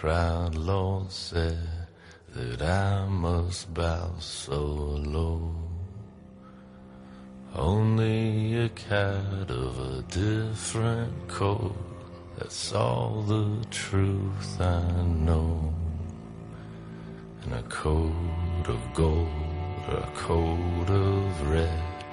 [0.00, 1.86] proud Lord said
[2.34, 5.54] that I must bow so low.
[7.54, 11.76] Only a cat of a different coat.
[12.38, 15.70] That's all the truth I know.
[17.42, 19.28] And a coat of gold
[19.86, 22.04] or a coat of red.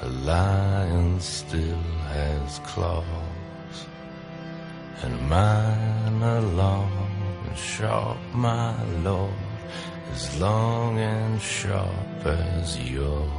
[0.00, 3.76] A lion still has claws.
[5.02, 7.13] And mine are long
[7.56, 9.32] sharp, my lord,
[10.12, 13.30] as long and sharp as yours.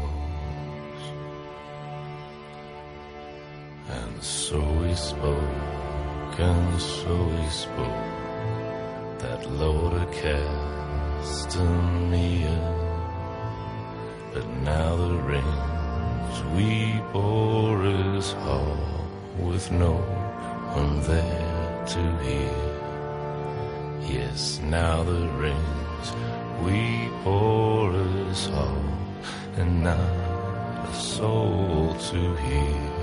[3.89, 8.05] And so he spoke, and so he spoke,
[9.19, 11.59] that Lord cast
[12.09, 12.45] me
[14.35, 18.77] But now the rains we bore is hall
[19.39, 19.93] with no
[20.73, 22.74] one there to hear.
[24.01, 26.13] Yes, now the rains
[26.63, 28.77] we pour is hall,
[29.57, 32.94] and not a soul to hear.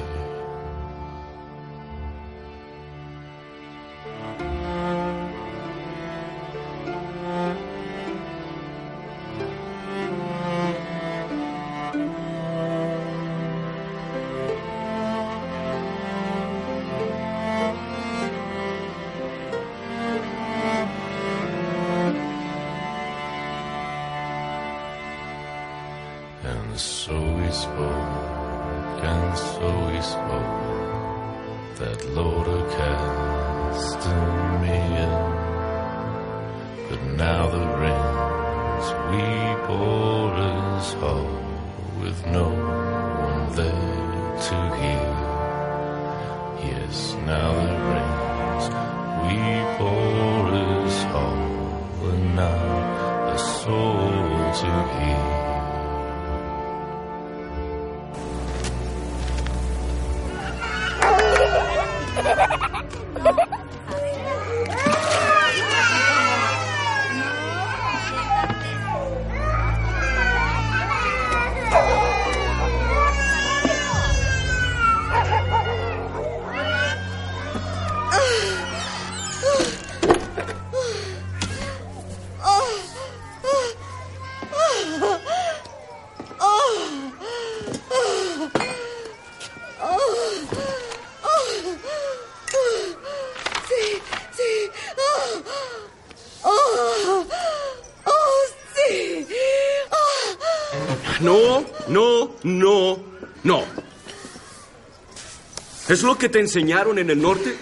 [105.92, 107.55] ¿Es lo que te enseñaron en el norte?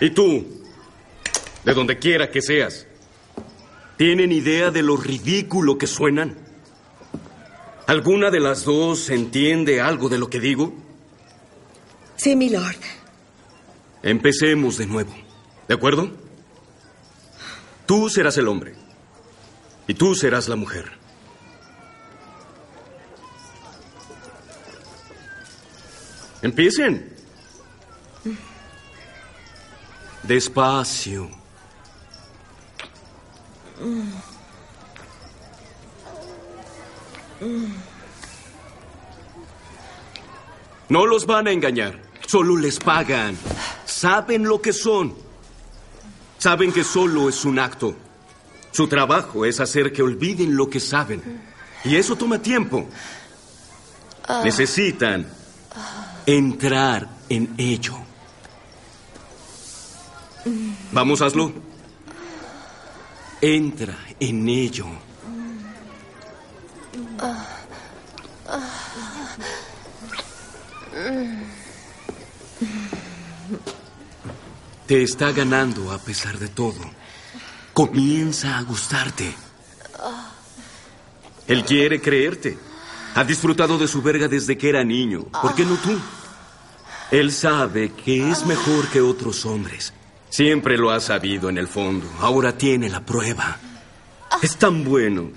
[0.00, 0.44] ¿Y tú?
[1.64, 2.88] De donde quiera que seas.
[3.96, 6.36] ¿Tienen idea de lo ridículo que suenan?
[7.86, 10.74] ¿Alguna de las dos entiende algo de lo que digo?
[12.16, 12.82] Sí, mi lord.
[14.02, 15.14] Empecemos de nuevo.
[15.68, 16.10] ¿De acuerdo?
[17.86, 18.74] Tú serás el hombre.
[19.86, 20.98] Y tú serás la mujer.
[26.42, 27.16] Empiecen.
[30.22, 31.30] Despacio.
[40.88, 42.00] No los van a engañar.
[42.26, 43.36] Solo les pagan.
[43.86, 45.14] Saben lo que son.
[46.38, 47.96] Saben que solo es un acto.
[48.70, 51.42] Su trabajo es hacer que olviden lo que saben.
[51.84, 52.86] Y eso toma tiempo.
[54.44, 55.37] Necesitan
[56.28, 57.96] entrar en ello.
[60.92, 61.50] Vamos, hazlo.
[63.40, 64.86] Entra en ello.
[74.86, 76.80] Te está ganando a pesar de todo.
[77.72, 79.34] Comienza a gustarte.
[81.46, 82.58] Él quiere creerte.
[83.14, 85.24] Ha disfrutado de su verga desde que era niño.
[85.24, 85.98] ¿Por qué no tú?
[87.10, 89.94] Él sabe que es mejor que otros hombres.
[90.28, 92.06] Siempre lo ha sabido en el fondo.
[92.20, 93.56] Ahora tiene la prueba.
[94.42, 95.30] Es tan bueno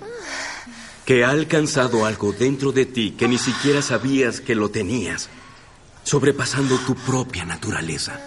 [1.06, 5.30] que ha alcanzado algo dentro de ti que ni siquiera sabías que lo tenías,
[6.04, 8.20] sobrepasando tu propia naturaleza.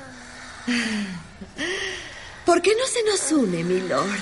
[2.46, 4.20] ¿Por qué no se nos une, mi lord?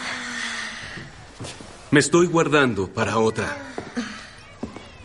[1.92, 3.56] Me estoy guardando para otra.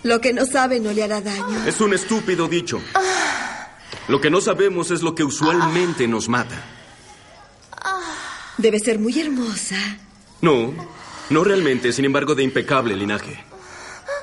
[0.03, 1.65] Lo que no sabe no le hará daño.
[1.67, 2.81] Es un estúpido dicho.
[4.09, 6.65] Lo que no sabemos es lo que usualmente nos mata.
[8.57, 9.77] Debe ser muy hermosa.
[10.41, 10.73] No,
[11.31, 13.45] no realmente, sin embargo, de impecable linaje.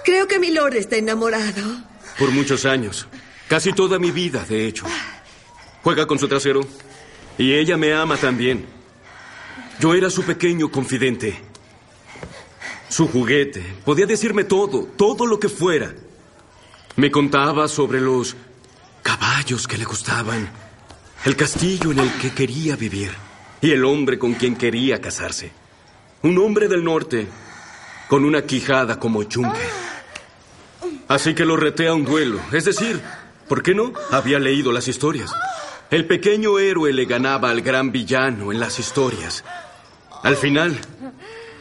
[0.03, 1.63] Creo que mi lord está enamorado.
[2.17, 3.07] Por muchos años.
[3.47, 4.85] Casi toda mi vida, de hecho.
[5.83, 6.61] Juega con su trasero.
[7.37, 8.65] Y ella me ama también.
[9.79, 11.39] Yo era su pequeño confidente.
[12.89, 13.61] Su juguete.
[13.85, 15.93] Podía decirme todo, todo lo que fuera.
[16.95, 18.35] Me contaba sobre los
[19.05, 20.49] caballos que le gustaban,
[21.25, 23.11] el castillo en el que quería vivir
[23.61, 25.51] y el hombre con quien quería casarse.
[26.23, 27.27] Un hombre del norte
[28.09, 29.61] con una quijada como yunque.
[31.07, 32.39] Así que lo reté a un duelo.
[32.51, 32.99] Es decir,
[33.47, 33.93] ¿por qué no?
[34.09, 35.31] Había leído las historias.
[35.91, 39.43] El pequeño héroe le ganaba al gran villano en las historias.
[40.23, 40.79] Al final,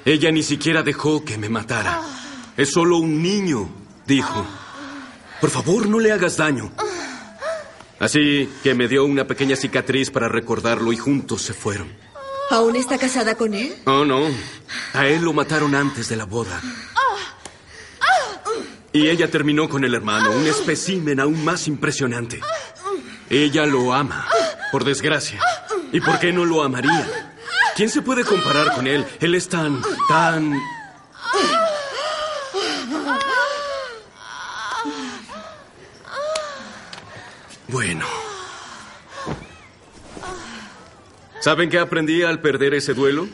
[0.06, 2.00] ella ni siquiera dejó que me matara.
[2.56, 3.68] Es solo un niño,
[4.06, 4.46] dijo.
[5.42, 6.72] Por favor, no le hagas daño.
[8.04, 11.88] Así que me dio una pequeña cicatriz para recordarlo y juntos se fueron.
[12.50, 13.74] ¿Aún está casada con él?
[13.86, 14.28] Oh, no.
[14.92, 16.60] A él lo mataron antes de la boda.
[18.92, 22.42] Y ella terminó con el hermano, un espécimen aún más impresionante.
[23.30, 24.28] Ella lo ama,
[24.70, 25.40] por desgracia.
[25.90, 27.08] ¿Y por qué no lo amaría?
[27.74, 29.06] ¿Quién se puede comparar con él?
[29.18, 29.80] Él es tan,
[30.10, 30.60] tan...
[37.68, 38.06] Bueno.
[41.40, 43.28] ¿Saben qué aprendí al perder ese duelo?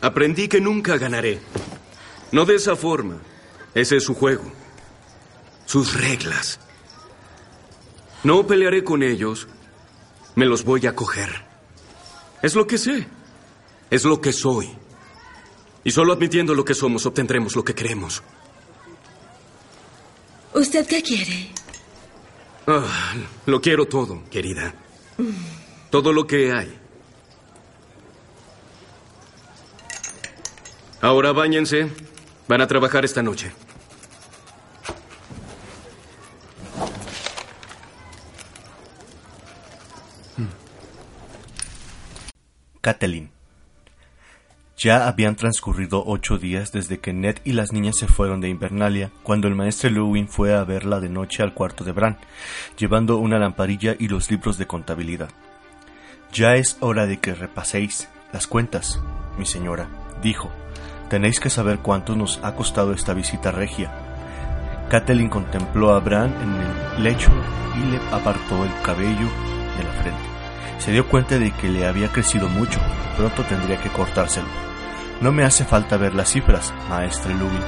[0.00, 1.40] Aprendí que nunca ganaré.
[2.32, 3.18] No de esa forma.
[3.74, 4.50] Ese es su juego.
[5.66, 6.60] Sus reglas.
[8.22, 9.48] No pelearé con ellos.
[10.34, 11.44] Me los voy a coger.
[12.42, 13.06] Es lo que sé.
[13.90, 14.70] Es lo que soy.
[15.82, 18.22] Y solo admitiendo lo que somos obtendremos lo que queremos.
[20.54, 21.50] ¿Usted qué quiere?
[22.66, 23.14] Ah,
[23.46, 24.74] lo quiero todo, querida.
[25.90, 26.78] Todo lo que hay.
[31.00, 31.90] Ahora báñense.
[32.46, 33.52] Van a trabajar esta noche.
[42.80, 43.39] Catelyn.
[44.80, 49.10] Ya habían transcurrido ocho días desde que Ned y las niñas se fueron de Invernalia,
[49.22, 52.16] cuando el maestro Lewin fue a verla de noche al cuarto de Bran,
[52.78, 55.28] llevando una lamparilla y los libros de contabilidad.
[56.32, 58.98] Ya es hora de que repaséis las cuentas,
[59.36, 59.86] mi señora,
[60.22, 60.50] dijo.
[61.10, 63.92] Tenéis que saber cuánto nos ha costado esta visita regia.
[64.88, 66.54] Catelyn contempló a Bran en
[66.96, 67.30] el lecho
[67.76, 69.28] y le apartó el cabello
[69.76, 70.22] de la frente.
[70.78, 72.80] Se dio cuenta de que le había crecido mucho,
[73.18, 74.69] pronto tendría que cortárselo.
[75.20, 77.60] No me hace falta ver las cifras, maestre Louis,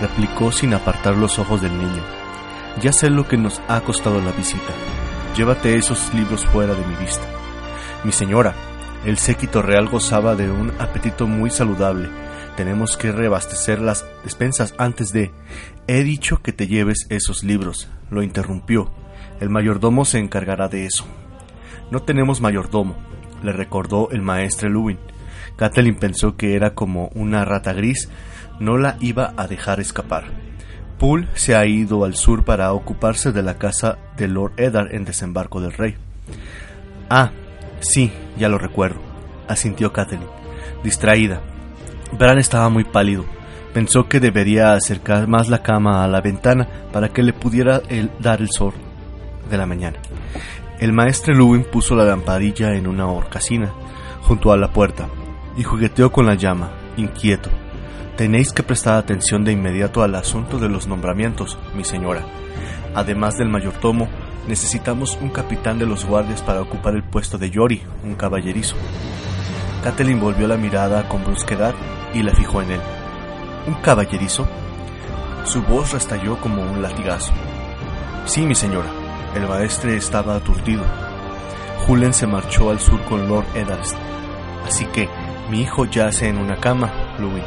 [0.00, 2.02] replicó sin apartar los ojos del niño.
[2.80, 4.72] Ya sé lo que nos ha costado la visita.
[5.36, 7.26] Llévate esos libros fuera de mi vista.
[8.02, 8.54] Mi señora,
[9.04, 12.08] el séquito real gozaba de un apetito muy saludable.
[12.56, 15.32] Tenemos que reabastecer las despensas antes de...
[15.86, 18.90] He dicho que te lleves esos libros, lo interrumpió.
[19.40, 21.04] El mayordomo se encargará de eso.
[21.90, 22.96] No tenemos mayordomo,
[23.42, 24.98] le recordó el maestre Lewin.
[25.56, 28.08] Kathleen pensó que era como una rata gris,
[28.58, 30.24] no la iba a dejar escapar.
[30.98, 35.04] Poole se ha ido al sur para ocuparse de la casa de Lord Eddard en
[35.04, 35.96] Desembarco del Rey.
[37.10, 37.30] Ah,
[37.80, 39.00] sí, ya lo recuerdo,
[39.48, 40.22] asintió Kathleen,
[40.84, 41.40] distraída.
[42.18, 43.24] Bran estaba muy pálido.
[43.74, 47.80] Pensó que debería acercar más la cama a la ventana para que le pudiera
[48.20, 48.74] dar el sol
[49.50, 49.98] de la mañana.
[50.78, 53.72] El maestro Lewin puso la lamparilla en una horcasina
[54.22, 55.08] junto a la puerta
[55.56, 57.50] y jugueteó con la llama, inquieto.
[58.16, 62.22] Tenéis que prestar atención de inmediato al asunto de los nombramientos, mi señora.
[62.94, 64.08] Además del mayordomo,
[64.46, 68.76] necesitamos un capitán de los guardias para ocupar el puesto de Yori, un caballerizo.
[69.82, 71.74] Catelyn volvió la mirada con brusquedad
[72.14, 72.80] y la fijó en él.
[73.66, 74.46] ¿Un caballerizo?
[75.44, 77.32] Su voz restalló como un latigazo.
[78.26, 78.88] Sí, mi señora,
[79.34, 80.84] el maestre estaba aturdido.
[81.86, 83.80] Julen se marchó al sur con Lord Eddard.
[84.66, 85.08] Así que
[85.50, 87.44] mi hijo yace en una cama, Louis.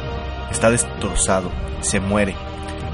[0.50, 1.50] Está destrozado,
[1.80, 2.34] se muere.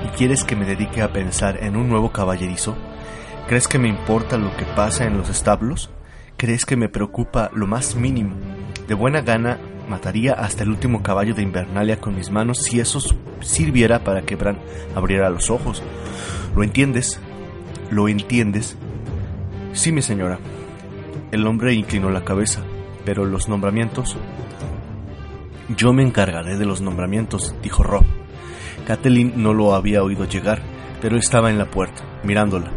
[0.04, 2.76] Y ¿quieres que me dedique a pensar en un nuevo caballerizo?
[3.46, 5.90] ¿Crees que me importa lo que pasa en los establos?
[6.36, 8.34] ¿Crees que me preocupa lo más mínimo?
[8.88, 13.00] De buena gana mataría hasta el último caballo de Invernalia con mis manos si eso
[13.40, 14.58] sirviera para que Bran
[14.94, 15.82] abriera los ojos.
[16.56, 17.20] ¿Lo entiendes?
[17.90, 18.76] ¿Lo entiendes?
[19.72, 20.38] Sí, mi señora.
[21.30, 22.62] El hombre inclinó la cabeza,
[23.04, 24.16] pero los nombramientos...
[25.76, 28.04] Yo me encargaré de los nombramientos, dijo Rob.
[28.86, 30.60] Kathleen no lo había oído llegar,
[31.00, 32.70] pero estaba en la puerta, mirándola.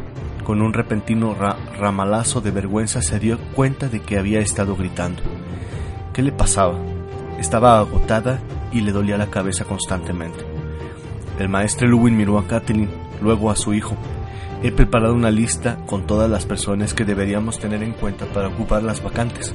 [0.44, 5.22] Con un repentino ramalazo de vergüenza se dio cuenta de que había estado gritando.
[6.14, 6.80] ¿Qué le pasaba?
[7.40, 8.40] Estaba agotada
[8.72, 10.46] y le dolía la cabeza constantemente.
[11.40, 12.90] El maestro Lewin miró a Kathleen,
[13.22, 13.96] luego a su hijo.
[14.64, 18.84] He preparado una lista con todas las personas que deberíamos tener en cuenta para ocupar
[18.84, 19.54] las vacantes,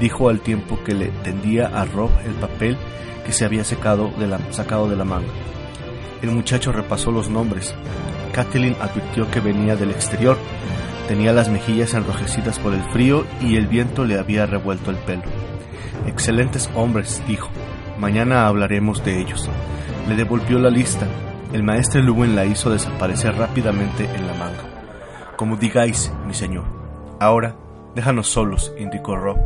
[0.00, 2.76] dijo al tiempo que le tendía a Rob el papel
[3.24, 5.28] que se había secado de la, sacado de la manga.
[6.22, 7.74] El muchacho repasó los nombres.
[8.32, 10.36] Kathleen advirtió que venía del exterior.
[11.06, 15.22] Tenía las mejillas enrojecidas por el frío y el viento le había revuelto el pelo.
[16.06, 17.50] Excelentes hombres, dijo.
[17.98, 19.48] Mañana hablaremos de ellos.
[20.08, 21.06] Le devolvió la lista.
[21.52, 25.34] El maestro Lewin la hizo desaparecer rápidamente en la manga.
[25.36, 26.64] Como digáis, mi señor.
[27.20, 27.56] Ahora,
[27.94, 29.38] déjanos solos, indicó Rob.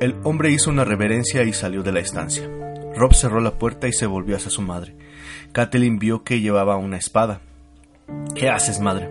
[0.00, 2.48] El hombre hizo una reverencia y salió de la estancia.
[2.96, 4.96] Rob cerró la puerta y se volvió hacia su madre.
[5.52, 7.40] Kathleen vio que llevaba una espada.
[8.34, 9.08] ¿Qué haces, madre?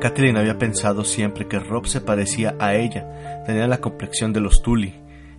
[0.00, 3.42] Kathleen había pensado siempre que Rob se parecía a ella.
[3.46, 4.94] Tenía la complexión de los Tully,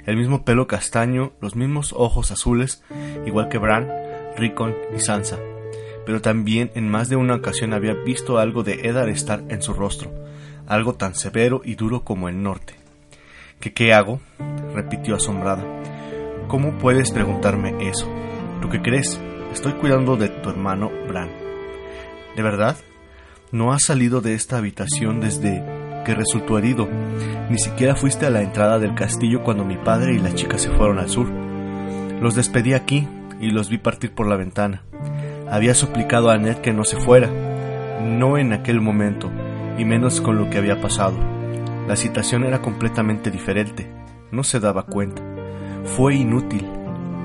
[0.05, 2.83] el mismo pelo castaño, los mismos ojos azules,
[3.25, 3.89] igual que Bran,
[4.37, 5.37] Rickon y Sansa.
[6.05, 9.73] Pero también en más de una ocasión había visto algo de Eddard estar en su
[9.73, 10.11] rostro,
[10.69, 12.75] algo tan severo y duro como el norte.
[13.59, 14.21] ¿Qué qué hago?
[14.73, 15.65] repitió asombrada.
[16.47, 18.07] ¿Cómo puedes preguntarme eso?
[18.61, 19.19] ¿Tú qué crees?
[19.51, 21.29] Estoy cuidando de tu hermano Bran.
[22.35, 22.77] ¿De verdad?
[23.51, 25.63] No has salido de esta habitación desde
[26.05, 26.87] que resultó herido.
[27.49, 30.69] Ni siquiera fuiste a la entrada del castillo cuando mi padre y la chica se
[30.69, 31.27] fueron al sur.
[32.21, 33.07] Los despedí aquí
[33.41, 34.83] y los vi partir por la ventana.
[35.49, 37.27] Había suplicado a Ned que no se fuera,
[38.03, 39.31] no en aquel momento,
[39.77, 41.17] y menos con lo que había pasado.
[41.87, 43.89] La situación era completamente diferente.
[44.31, 45.23] No se daba cuenta.
[45.83, 46.67] Fue inútil.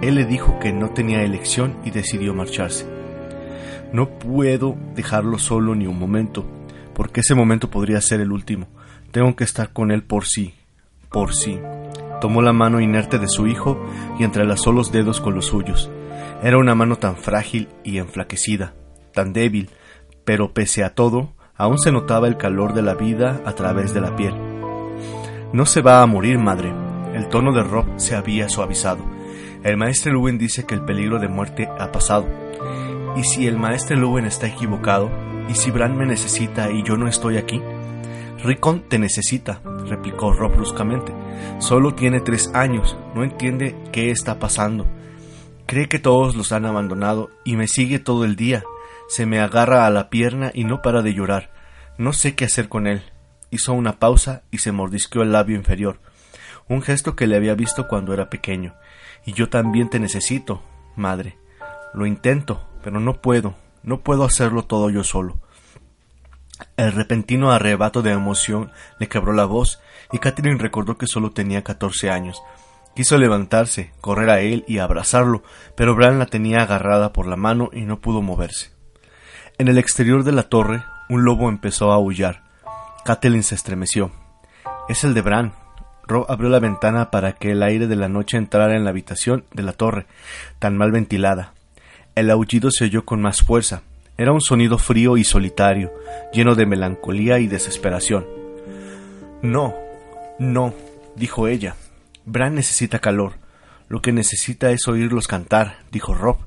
[0.01, 2.87] Él le dijo que no tenía elección y decidió marcharse.
[3.93, 6.45] No puedo dejarlo solo ni un momento,
[6.95, 8.67] porque ese momento podría ser el último.
[9.13, 10.55] Tengo que estar con él por sí,
[11.13, 11.61] por sí.
[12.21, 13.79] Tomó la mano inerte de su hijo
[14.19, 15.91] y entrelazó los dedos con los suyos.
[16.43, 18.75] Era una mano tan frágil y enflaquecida,
[19.13, 19.71] tan débil,
[20.25, 24.01] pero pese a todo, aún se notaba el calor de la vida a través de
[24.01, 24.35] la piel.
[25.53, 26.73] No se va a morir, madre.
[27.15, 29.05] El tono de Rob se había suavizado.
[29.63, 32.27] El maestro Lewin dice que el peligro de muerte ha pasado.
[33.17, 35.11] ¿Y si el maestro Lewin está equivocado?
[35.49, 37.63] ¿Y si Bran me necesita y yo no estoy aquí?
[38.43, 41.15] Rickon te necesita, replicó Rob bruscamente.
[41.61, 44.87] Solo tiene tres años, no entiende qué está pasando.
[45.67, 48.65] Cree que todos los han abandonado y me sigue todo el día.
[49.09, 51.51] Se me agarra a la pierna y no para de llorar.
[51.99, 53.03] No sé qué hacer con él.
[53.51, 56.01] Hizo una pausa y se mordisqueó el labio inferior,
[56.69, 58.75] un gesto que le había visto cuando era pequeño.
[59.25, 60.63] Y yo también te necesito,
[60.97, 61.39] madre.
[61.93, 65.39] Lo intento, pero no puedo, no puedo hacerlo todo yo solo.
[66.77, 69.81] El repentino arrebato de emoción le quebró la voz
[70.13, 72.43] y Catherine recordó que solo tenía catorce años.
[72.97, 75.43] Quiso levantarse, correr a él y abrazarlo,
[75.77, 78.74] pero Bran la tenía agarrada por la mano y no pudo moverse.
[79.57, 82.43] En el exterior de la torre, un lobo empezó a aullar.
[83.05, 84.11] Catelyn se estremeció.
[84.89, 85.53] Es el de Bran,
[86.07, 89.45] Rob abrió la ventana para que el aire de la noche entrara en la habitación
[89.53, 90.07] de la torre,
[90.59, 91.55] tan mal ventilada.
[92.15, 93.83] El aullido se oyó con más fuerza.
[94.17, 95.93] Era un sonido frío y solitario,
[96.33, 98.27] lleno de melancolía y desesperación.
[99.43, 99.75] No,
[100.39, 100.75] no,
[101.17, 101.75] dijo ella.
[102.25, 103.35] Bran necesita calor.
[103.89, 106.39] Lo que necesita es oírlos cantar, dijo Rob.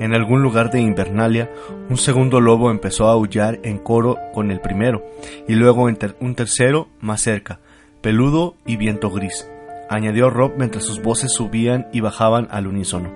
[0.00, 1.50] En algún lugar de Invernalia,
[1.90, 5.04] un segundo lobo empezó a aullar en coro con el primero,
[5.46, 7.60] y luego un tercero más cerca,
[8.00, 9.46] peludo y viento gris,
[9.90, 13.10] añadió Rob mientras sus voces subían y bajaban al unísono.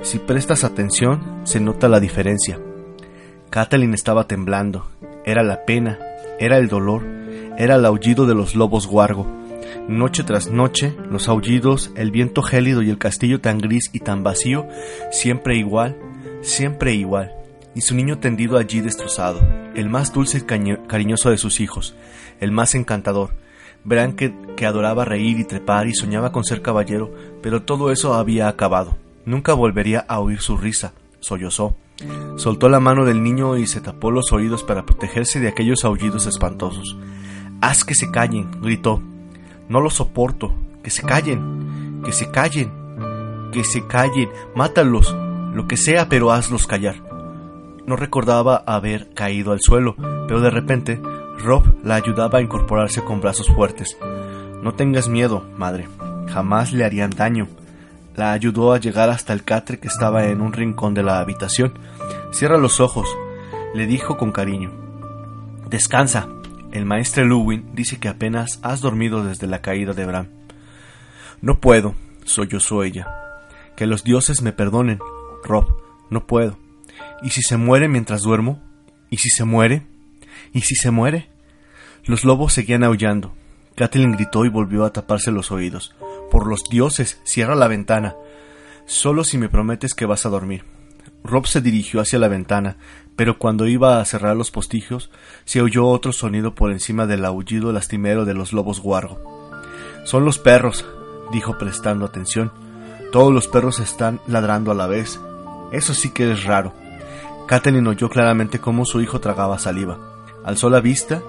[0.00, 2.58] Si prestas atención, se nota la diferencia.
[3.50, 4.86] Kathleen estaba temblando.
[5.26, 5.98] Era la pena,
[6.40, 7.02] era el dolor,
[7.58, 9.26] era el aullido de los lobos guargo.
[9.86, 14.22] Noche tras noche, los aullidos, el viento gélido y el castillo tan gris y tan
[14.22, 14.66] vacío,
[15.10, 15.96] siempre igual,
[16.42, 17.34] siempre igual.
[17.74, 19.40] Y su niño tendido allí destrozado,
[19.74, 20.40] el más dulce y
[20.86, 21.94] cariñoso de sus hijos,
[22.38, 23.30] el más encantador,
[23.84, 24.32] Verán que,
[24.64, 28.96] adoraba reír y trepar y soñaba con ser caballero, pero todo eso había acabado.
[29.24, 31.76] Nunca volvería a oír su risa, sollozó.
[32.36, 36.26] Soltó la mano del niño y se tapó los oídos para protegerse de aquellos aullidos
[36.26, 36.96] espantosos.
[37.60, 39.02] Haz que se callen, gritó.
[39.68, 40.54] No lo soporto.
[40.82, 42.02] Que se callen.
[42.04, 42.70] Que se callen.
[43.52, 44.30] Que se callen.
[44.54, 45.14] Mátalos.
[45.52, 46.96] Lo que sea, pero hazlos callar.
[47.86, 51.00] No recordaba haber caído al suelo, pero de repente
[51.38, 53.96] Rob la ayudaba a incorporarse con brazos fuertes.
[54.62, 55.88] No tengas miedo, madre.
[56.32, 57.48] Jamás le harían daño.
[58.14, 61.72] La ayudó a llegar hasta el catre que estaba en un rincón de la habitación.
[62.30, 63.08] Cierra los ojos,
[63.74, 64.70] le dijo con cariño.
[65.68, 66.28] Descansa.
[66.70, 70.28] El maestro Lewin dice que apenas has dormido desde la caída de Bram.
[71.42, 71.94] No puedo,
[72.24, 73.08] sollozó ella.
[73.76, 74.98] Que los dioses me perdonen,
[75.44, 75.76] Rob,
[76.10, 76.58] no puedo.
[77.22, 78.60] ¿Y si se muere mientras duermo?
[79.10, 79.86] ¿Y si se muere?
[80.52, 81.28] ¿Y si se muere?
[82.04, 83.32] Los lobos seguían aullando.
[83.76, 85.94] Kathleen gritó y volvió a taparse los oídos.
[86.30, 88.14] Por los dioses, cierra la ventana.
[88.86, 90.64] Solo si me prometes que vas a dormir.
[91.24, 92.76] Rob se dirigió hacia la ventana,
[93.16, 95.10] pero cuando iba a cerrar los postigios,
[95.44, 99.20] se oyó otro sonido por encima del aullido lastimero de los lobos guargo.
[100.04, 100.84] Son los perros,
[101.30, 102.52] dijo prestando atención.
[103.12, 105.20] Todos los perros están ladrando a la vez.
[105.72, 106.72] Eso sí que es raro.
[107.46, 109.98] Kathleen oyó claramente cómo su hijo tragaba saliva.
[110.44, 111.22] Alzó la vista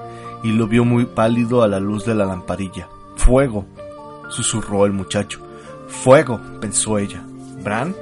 [0.44, 2.88] y lo vio muy pálido a la luz de la lamparilla.
[3.16, 3.66] Fuego,
[4.30, 5.40] susurró el muchacho.
[5.88, 7.24] Fuego, pensó ella.
[7.64, 7.96] ¿Bran?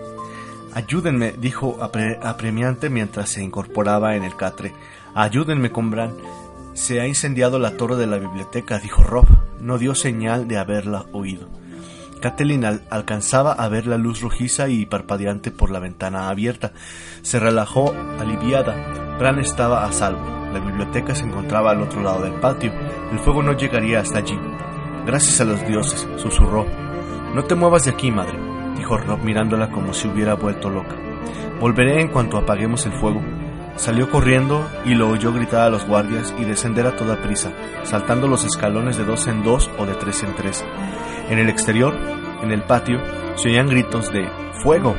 [0.74, 4.74] Ayúdenme, dijo apremiante mientras se incorporaba en el catre.
[5.13, 6.13] Ayúdenme con Bran.
[6.74, 9.27] Se ha incendiado la torre de la biblioteca, dijo Rob.
[9.60, 11.48] No dio señal de haberla oído.
[12.21, 16.71] Kathleen alcanzaba a ver la luz rojiza y parpadeante por la ventana abierta.
[17.21, 19.17] Se relajó aliviada.
[19.19, 20.23] Bran estaba a salvo.
[20.53, 22.71] La biblioteca se encontraba al otro lado del patio.
[23.11, 24.39] El fuego no llegaría hasta allí.
[25.05, 26.65] Gracias a los dioses, susurró.
[27.35, 28.51] No te muevas de aquí, madre
[28.81, 30.95] dijo Rob mirándola como si hubiera vuelto loca.
[31.59, 33.21] Volveré en cuanto apaguemos el fuego.
[33.75, 37.51] Salió corriendo y lo oyó gritar a los guardias y descender a toda prisa,
[37.83, 40.65] saltando los escalones de dos en dos o de tres en tres.
[41.32, 41.98] En el exterior,
[42.44, 43.00] en el patio,
[43.38, 44.28] se oían gritos de
[44.62, 44.98] ¡Fuego!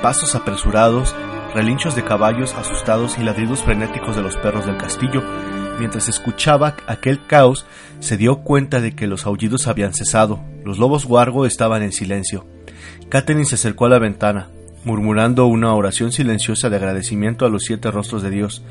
[0.00, 1.16] Pasos apresurados,
[1.52, 5.20] relinchos de caballos asustados y ladridos frenéticos de los perros del castillo.
[5.80, 7.66] Mientras escuchaba aquel caos,
[7.98, 10.38] se dio cuenta de que los aullidos habían cesado.
[10.64, 12.46] Los lobos guargo estaban en silencio.
[13.08, 14.48] Catherine se acercó a la ventana,
[14.84, 18.62] murmurando una oración silenciosa de agradecimiento a los siete rostros de Dios.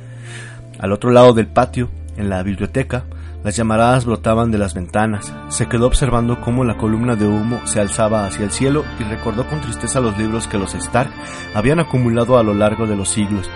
[0.79, 3.03] Al otro lado del patio, en la biblioteca,
[3.43, 5.33] las llamaradas brotaban de las ventanas.
[5.49, 9.47] Se quedó observando cómo la columna de humo se alzaba hacia el cielo y recordó
[9.47, 11.11] con tristeza los libros que los Stark
[11.55, 13.49] habían acumulado a lo largo de los siglos.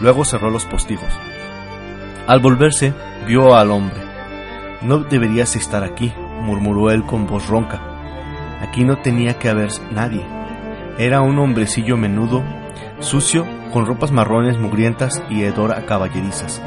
[0.00, 1.08] Luego cerró los postigos.
[2.26, 2.92] Al volverse,
[3.26, 3.96] vio al hombre.
[4.82, 7.80] No deberías estar aquí, murmuró él con voz ronca.
[8.60, 10.24] Aquí no tenía que haber nadie.
[10.98, 12.42] Era un hombrecillo menudo,
[13.00, 16.62] sucio, con ropas marrones mugrientas y hedor a caballerizas.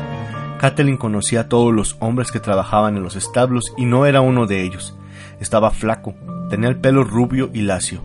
[0.60, 4.48] Kathleen conocía a todos los hombres que trabajaban en los establos y no era uno
[4.48, 4.96] de ellos.
[5.40, 6.16] Estaba flaco,
[6.50, 8.02] tenía el pelo rubio y lacio,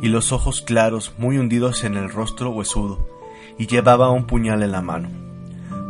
[0.00, 3.06] y los ojos claros muy hundidos en el rostro huesudo,
[3.58, 5.10] y llevaba un puñal en la mano.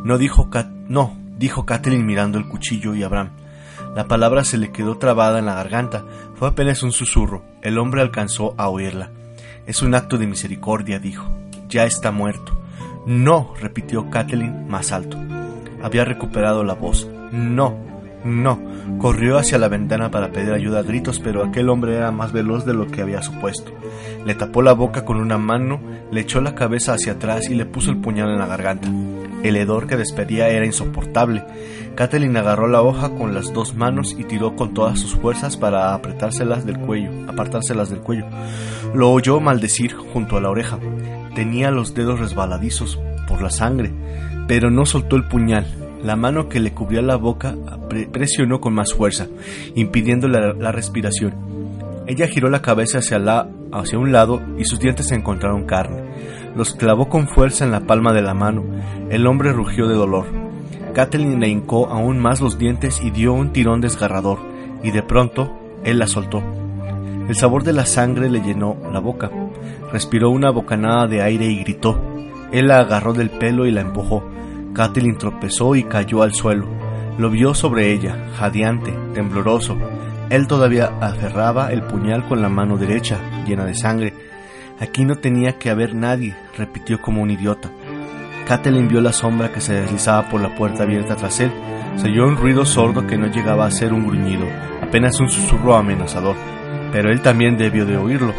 [0.05, 0.49] No dijo
[0.89, 3.31] no, dijo Kathleen mirando el cuchillo y Abraham.
[3.95, 6.05] La palabra se le quedó trabada en la garganta.
[6.37, 7.43] Fue apenas un susurro.
[7.61, 9.11] El hombre alcanzó a oírla.
[9.67, 11.29] Es un acto de misericordia, dijo.
[11.69, 12.61] Ya está muerto.
[13.07, 15.19] No, repitió Kathleen más alto.
[15.83, 17.09] Había recuperado la voz.
[17.33, 17.77] No,
[18.25, 18.61] no.
[18.99, 22.67] Corrió hacia la ventana para pedir ayuda a gritos, pero aquel hombre era más veloz
[22.67, 23.73] de lo que había supuesto.
[24.27, 27.65] Le tapó la boca con una mano, le echó la cabeza hacia atrás y le
[27.65, 28.89] puso el puñal en la garganta.
[29.43, 31.45] El hedor que despedía era insoportable.
[31.95, 35.95] Kathleen agarró la hoja con las dos manos y tiró con todas sus fuerzas para
[35.95, 38.27] apretárselas del cuello, apartárselas del cuello.
[38.95, 40.79] Lo oyó maldecir junto a la oreja.
[41.35, 43.93] Tenía los dedos resbaladizos por la sangre,
[44.51, 45.65] pero no soltó el puñal.
[46.03, 47.55] La mano que le cubría la boca
[48.11, 49.29] presionó con más fuerza,
[49.77, 51.37] impidiendo la, respiración.
[52.09, 56.03] Ella giró la cabeza hacia, la, hacia un lado y sus dientes encontraron carne.
[56.57, 58.65] Los clavó con fuerza en la palma de la mano.
[59.09, 60.27] El hombre rugió de dolor.
[60.95, 64.41] Kathleen le hincó aún más los dientes y dio un tirón desgarrador,
[64.83, 66.43] y de pronto él la soltó.
[67.29, 69.31] El sabor de la sangre le llenó la boca.
[69.93, 72.03] Respiró una bocanada de aire y gritó.
[72.51, 74.25] Él la agarró del pelo y la empujó.
[74.73, 76.67] Kathleen tropezó y cayó al suelo.
[77.19, 79.77] Lo vio sobre ella, jadeante, tembloroso.
[80.31, 84.15] Él todavía aferraba el puñal con la mano derecha, llena de sangre.
[84.79, 87.71] Aquí no tenía que haber nadie, repitió como un idiota.
[88.47, 91.53] Kathleen vio la sombra que se deslizaba por la puerta abierta tras él.
[91.97, 94.47] Se oyó un ruido sordo que no llegaba a ser un gruñido,
[94.81, 96.37] apenas un susurro amenazador.
[96.93, 98.33] Pero él también debió de oírlo,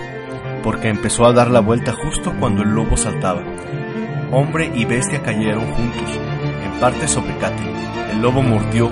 [0.64, 3.42] porque empezó a dar la vuelta justo cuando el lobo saltaba.
[4.34, 6.20] Hombre y bestia cayeron juntos,
[6.64, 7.76] en parte sobre Catelyn.
[8.12, 8.90] El lobo mordió.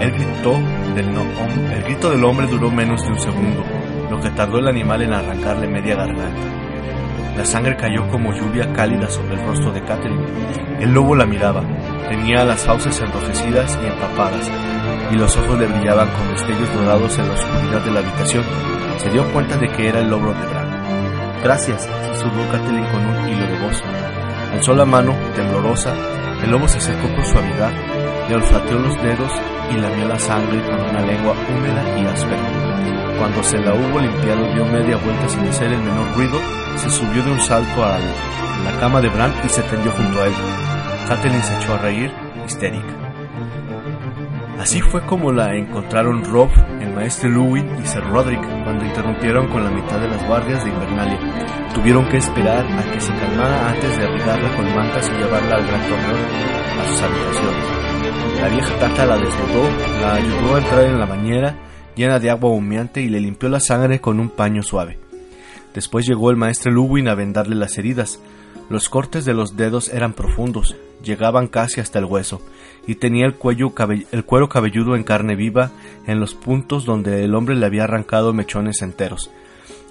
[0.00, 0.58] El, gritó
[0.94, 1.08] del
[1.72, 3.62] el grito del hombre duró menos de un segundo,
[4.10, 6.40] lo que tardó el animal en arrancarle media garganta.
[7.36, 10.24] La sangre cayó como lluvia cálida sobre el rostro de Catelyn.
[10.80, 11.62] El lobo la miraba.
[12.08, 14.50] Tenía las fauces enrojecidas y empapadas,
[15.10, 18.44] y los ojos le brillaban con destellos dorados en la oscuridad de la habitación.
[18.96, 21.42] Se dio cuenta de que era el lobo de Bran.
[21.42, 23.82] Gracias, susurró Catelyn con un hilo de voz.
[24.52, 25.94] Alzó la mano, temblorosa,
[26.42, 27.72] el lobo se acercó con suavidad,
[28.28, 29.32] le olfateó los dedos
[29.70, 32.72] y lamió la sangre con una lengua húmeda y áspera.
[33.18, 36.38] Cuando se la hubo limpiado dio media vuelta sin hacer el menor ruido,
[36.76, 40.26] se subió de un salto a la cama de Bran y se tendió junto a
[40.26, 40.34] él.
[41.08, 42.12] Catelyn se echó a reír,
[42.46, 43.02] histérica.
[44.58, 46.48] Así fue como la encontraron Rob,
[46.80, 50.70] el maestro Louis y Sir Roderick cuando interrumpieron con la mitad de las guardias de
[50.70, 51.18] Invernalia.
[51.74, 55.66] Tuvieron que esperar a que se calmara antes de abrigarla con mantas y llevarla al
[55.66, 56.16] gran torneo
[56.80, 58.40] a sus habitaciones.
[58.40, 61.56] La vieja tata la desnudó, la ayudó a entrar en la bañera
[61.94, 64.98] llena de agua humeante y le limpió la sangre con un paño suave.
[65.74, 68.20] Después llegó el maestro Luwin a vendarle las heridas.
[68.68, 72.40] Los cortes de los dedos eran profundos, llegaban casi hasta el hueso,
[72.86, 73.72] y tenía el, cuello
[74.12, 75.70] el cuero cabelludo en carne viva
[76.06, 79.30] en los puntos donde el hombre le había arrancado mechones enteros.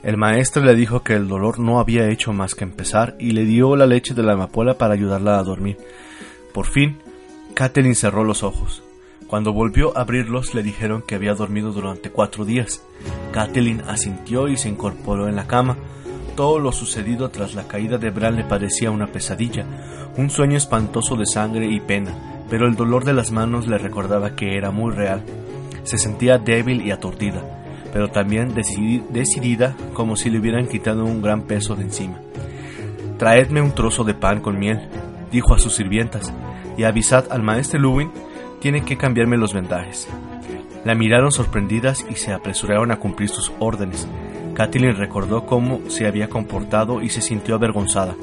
[0.03, 3.45] El maestro le dijo que el dolor no había hecho más que empezar y le
[3.45, 5.77] dio la leche de la amapola para ayudarla a dormir.
[6.53, 6.97] Por fin,
[7.53, 8.81] Catherine cerró los ojos.
[9.27, 12.81] Cuando volvió a abrirlos le dijeron que había dormido durante cuatro días.
[13.31, 15.77] Kathleen asintió y se incorporó en la cama.
[16.35, 19.65] Todo lo sucedido tras la caída de Bran le parecía una pesadilla,
[20.17, 24.35] un sueño espantoso de sangre y pena, pero el dolor de las manos le recordaba
[24.35, 25.23] que era muy real.
[25.83, 27.60] Se sentía débil y aturdida,
[27.91, 32.19] pero también decidida como si le hubieran quitado un gran peso de encima.
[33.17, 34.89] Traedme un trozo de pan con miel,
[35.31, 36.33] dijo a sus sirvientas,
[36.77, 38.11] y avisad al maestro Luwin,
[38.59, 40.07] tiene que cambiarme los vendajes.
[40.85, 44.07] La miraron sorprendidas y se apresuraron a cumplir sus órdenes.
[44.55, 48.15] Kathleen recordó cómo se había comportado y se sintió avergonzada.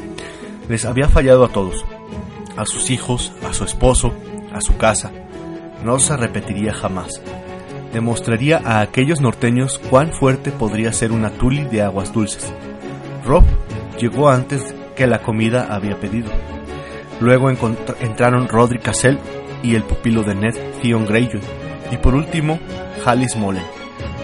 [0.69, 1.85] Les había fallado a todos,
[2.57, 4.13] a sus hijos, a su esposo,
[4.53, 5.13] a su casa.
[5.85, 7.23] No se repetiría jamás.
[7.93, 12.53] Demostraría a aquellos norteños cuán fuerte podría ser una tuli de aguas dulces.
[13.25, 13.45] Rob
[13.99, 16.31] llegó antes que la comida había pedido.
[17.21, 19.19] Luego entraron Roderick Cassell
[19.63, 21.41] y el pupilo de Ned, Theon Greyjoy,
[21.91, 22.61] y por último,
[23.05, 23.65] Hallis Mullen,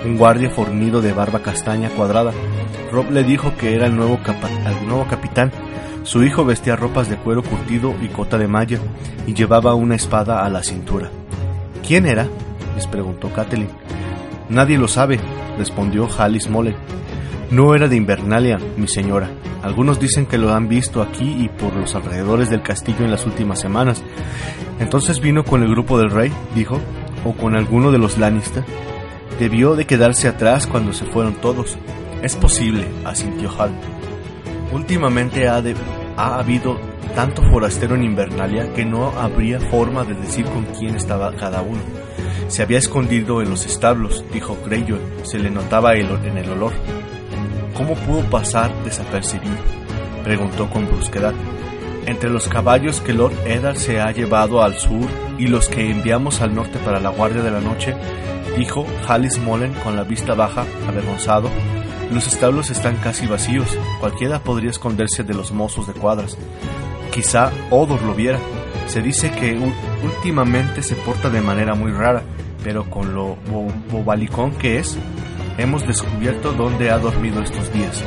[0.04, 2.32] un guardia fornido de barba castaña cuadrada.
[2.92, 4.18] Rob le dijo que era el nuevo,
[4.66, 5.50] el nuevo capitán
[6.04, 8.78] su hijo vestía ropas de cuero curtido y cota de malla
[9.26, 11.08] y llevaba una espada a la cintura.
[11.86, 12.28] ¿Quién era?
[12.74, 13.68] Les preguntó Catelyn.
[14.48, 15.18] Nadie lo sabe,
[15.58, 16.76] respondió Hallis Mole.
[17.50, 19.30] No era de Invernalia, mi señora.
[19.62, 23.24] Algunos dicen que lo han visto aquí y por los alrededores del castillo en las
[23.24, 24.02] últimas semanas.
[24.78, 26.80] Entonces vino con el grupo del rey, dijo,
[27.24, 28.64] o con alguno de los Lannister.
[29.38, 31.78] Debió de quedarse atrás cuando se fueron todos.
[32.22, 33.72] Es posible, asintió Hal.
[34.72, 35.62] Últimamente ha,
[36.16, 36.78] ha habido
[37.14, 41.80] tanto forastero en Invernalia que no habría forma de decir con quién estaba cada uno.
[42.48, 46.72] Se había escondido en los establos, dijo Greyjoy, se le notaba el, en el olor.
[47.76, 49.56] ¿Cómo pudo pasar desapercibido?
[50.22, 51.34] preguntó con brusquedad.
[52.06, 56.40] Entre los caballos que Lord Eddard se ha llevado al sur y los que enviamos
[56.40, 57.94] al norte para la guardia de la noche,
[58.56, 61.50] dijo Hallis Mullen con la vista baja, avergonzado,
[62.12, 63.66] los establos están casi vacíos,
[63.98, 66.36] cualquiera podría esconderse de los mozos de cuadras.
[67.12, 68.38] Quizá Odor lo viera.
[68.86, 69.58] Se dice que
[70.04, 72.22] últimamente se porta de manera muy rara,
[72.62, 73.36] pero con lo
[73.90, 74.96] bobalicón que es,
[75.58, 78.04] hemos descubierto dónde ha dormido estos días.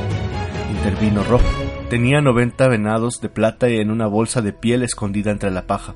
[0.71, 1.41] Intervino Rob.
[1.89, 5.95] Tenía 90 venados de plata en una bolsa de piel escondida entre la paja.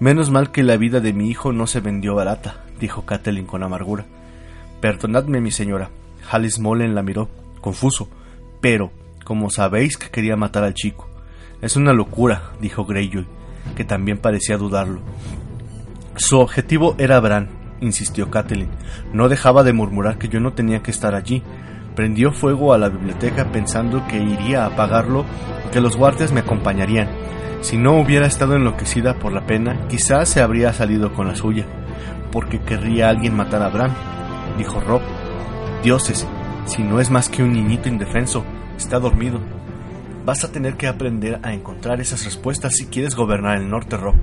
[0.00, 3.62] Menos mal que la vida de mi hijo no se vendió barata, dijo Catelyn con
[3.62, 4.06] amargura.
[4.80, 5.90] Perdonadme, mi señora,
[6.30, 7.28] Hallis Mullen la miró,
[7.60, 8.08] confuso,
[8.60, 8.90] pero,
[9.24, 11.08] como sabéis que quería matar al chico.
[11.62, 13.26] Es una locura, dijo Greyjoy,
[13.76, 15.00] que también parecía dudarlo.
[16.16, 17.48] Su objetivo era Bran,
[17.80, 18.68] insistió Catelyn.
[19.12, 21.42] No dejaba de murmurar que yo no tenía que estar allí.
[21.94, 25.24] Prendió fuego a la biblioteca pensando que iría a apagarlo
[25.66, 27.08] y que los guardias me acompañarían.
[27.60, 31.64] Si no hubiera estado enloquecida por la pena, quizás se habría salido con la suya.
[32.30, 33.92] Porque querría alguien matar a Bran,
[34.58, 35.00] dijo Rob,
[35.82, 36.26] Dioses,
[36.66, 38.44] si no es más que un niñito indefenso,
[38.76, 39.40] está dormido.
[40.24, 44.14] Vas a tener que aprender a encontrar esas respuestas si quieres gobernar el norte, Rob.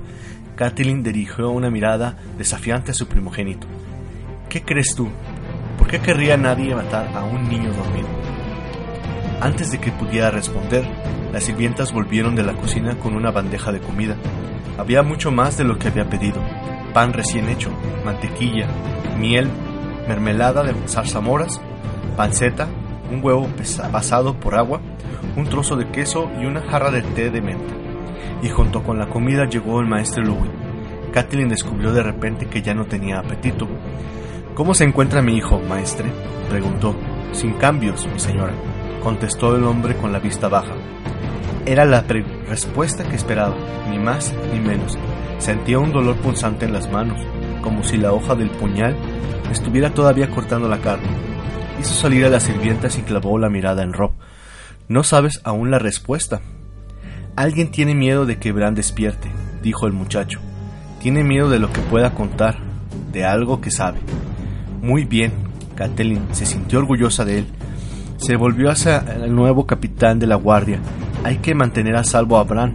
[0.56, 3.68] Catelyn dirigió una mirada desafiante a su primogénito.
[4.48, 5.08] ¿Qué crees tú?
[5.78, 8.08] ¿Por qué querría nadie matar a un niño dormido?
[9.40, 10.84] Antes de que pudiera responder,
[11.32, 14.16] las sirvientas volvieron de la cocina con una bandeja de comida.
[14.78, 16.42] Había mucho más de lo que había pedido.
[16.92, 17.70] Pan recién hecho,
[18.04, 18.66] mantequilla,
[19.18, 19.48] miel,
[20.08, 21.60] mermelada de zarzamoras,
[22.16, 22.66] panceta,
[23.12, 23.48] un huevo
[23.92, 24.80] pasado por agua,
[25.36, 27.74] un trozo de queso y una jarra de té de menta.
[28.42, 30.50] Y junto con la comida llegó el maestro Louis.
[31.12, 33.68] Kathleen descubrió de repente que ya no tenía apetito.
[34.54, 36.10] ¿Cómo se encuentra mi hijo, maestre?
[36.48, 36.94] preguntó.
[37.32, 38.52] Sin cambios, señora,
[39.02, 40.74] contestó el hombre con la vista baja.
[41.64, 43.56] Era la respuesta que esperaba,
[43.90, 44.98] ni más ni menos.
[45.38, 47.18] Sentía un dolor punzante en las manos,
[47.62, 48.96] como si la hoja del puñal
[49.50, 51.08] estuviera todavía cortando la carne.
[51.80, 54.12] Hizo salir a las sirvientas y clavó la mirada en Rob.
[54.88, 56.40] No sabes aún la respuesta.
[57.36, 59.30] Alguien tiene miedo de que Bran despierte,
[59.62, 60.40] dijo el muchacho.
[61.00, 62.58] Tiene miedo de lo que pueda contar,
[63.12, 64.00] de algo que sabe.
[64.82, 65.32] Muy bien,
[65.74, 67.46] Catelyn se sintió orgullosa de él.
[68.18, 70.78] Se volvió hacia el nuevo capitán de la guardia.
[71.24, 72.74] Hay que mantener a salvo a Bran.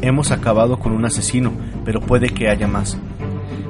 [0.00, 1.52] Hemos acabado con un asesino,
[1.84, 2.98] pero puede que haya más.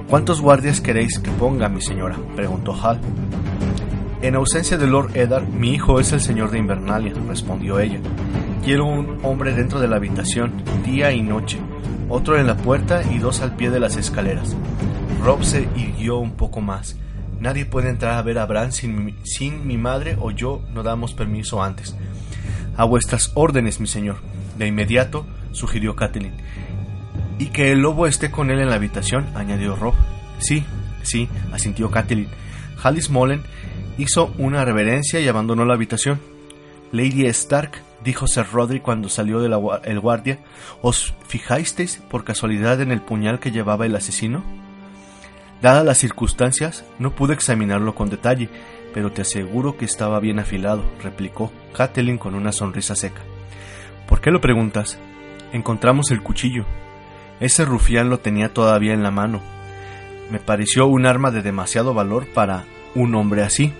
[0.09, 2.17] ¿Cuántos guardias queréis que ponga, mi señora?
[2.35, 2.99] preguntó Hal.
[4.21, 8.01] En ausencia de Lord Eddard, mi hijo es el señor de Invernalia, respondió ella.
[8.65, 10.53] Quiero un hombre dentro de la habitación,
[10.85, 11.59] día y noche,
[12.09, 14.57] otro en la puerta y dos al pie de las escaleras.
[15.23, 16.97] Rob se irguió un poco más.
[17.39, 19.15] Nadie puede entrar a ver a Bran sin,
[19.65, 21.95] mi madre o yo no damos permiso antes.
[22.77, 24.17] A vuestras órdenes, mi señor.
[24.59, 26.33] De inmediato, sugirió Catelyn.
[27.39, 29.95] Y que el lobo esté con él en la habitación, añadió Rob.
[30.41, 30.65] Sí,
[31.03, 32.29] sí, asintió Catelyn.
[32.83, 33.43] Hallis Mollen
[33.99, 36.21] hizo una reverencia y abandonó la habitación.
[36.93, 40.39] Lady Stark, dijo Sir Roderick cuando salió del guardia,
[40.81, 44.43] ¿os fijasteis por casualidad en el puñal que llevaba el asesino?
[45.61, 48.49] Dadas las circunstancias, no pude examinarlo con detalle,
[48.95, 53.21] pero te aseguro que estaba bien afilado, replicó Catelyn con una sonrisa seca.
[54.09, 54.99] ¿Por qué lo preguntas?
[55.53, 56.65] Encontramos el cuchillo.
[57.41, 59.43] Ese rufián lo tenía todavía en la mano.
[60.31, 63.73] Me pareció un arma de demasiado valor para un hombre así,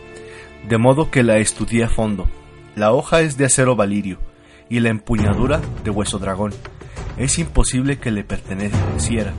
[0.67, 2.29] de modo que la estudié a fondo.
[2.75, 4.19] La hoja es de acero valirio
[4.69, 6.53] y la empuñadura de hueso dragón.
[7.17, 9.33] Es imposible que le perteneciera.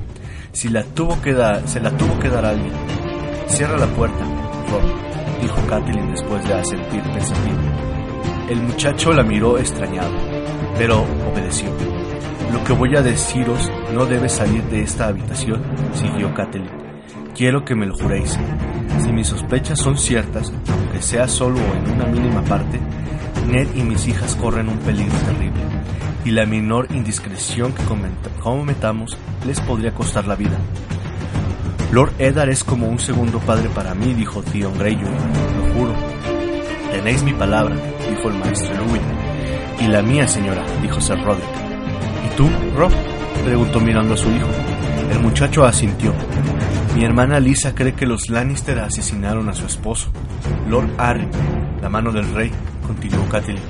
[0.52, 2.74] Si la tuvo que dar, se la tuvo que dar alguien.
[3.48, 4.26] Cierra la puerta,
[5.42, 7.58] dijo Kathleen después de asentir pensativo.
[8.50, 10.12] El muchacho la miró extrañado,
[10.78, 11.70] pero obedeció.
[12.52, 15.62] Lo que voy a deciros no debe salir de esta habitación,
[15.94, 16.70] siguió Kathleen.
[17.36, 18.38] Quiero que me lo juréis.
[19.04, 22.80] Si mis sospechas son ciertas, aunque sea solo en una mínima parte,
[23.48, 25.62] Ned y mis hijas corren un peligro terrible,
[26.26, 27.84] y la menor indiscreción que
[28.42, 30.58] cometamos les podría costar la vida.
[31.92, 35.94] Lord Eddard es como un segundo padre para mí, dijo Theon Greyjoy, lo juro.
[36.92, 37.76] Tenéis mi palabra,
[38.08, 39.02] dijo el maestro Louis.
[39.80, 41.50] Y la mía, señora, dijo Sir Roderick.
[42.26, 42.92] ¿Y tú, Rob?
[43.40, 44.48] Preguntó mirando a su hijo.
[45.12, 46.14] El muchacho asintió.
[46.96, 50.12] Mi hermana Lisa cree que los Lannister asesinaron a su esposo,
[50.68, 51.30] Lord Arryn,
[51.82, 52.52] la mano del rey,
[52.86, 53.62] continuó Catelyn.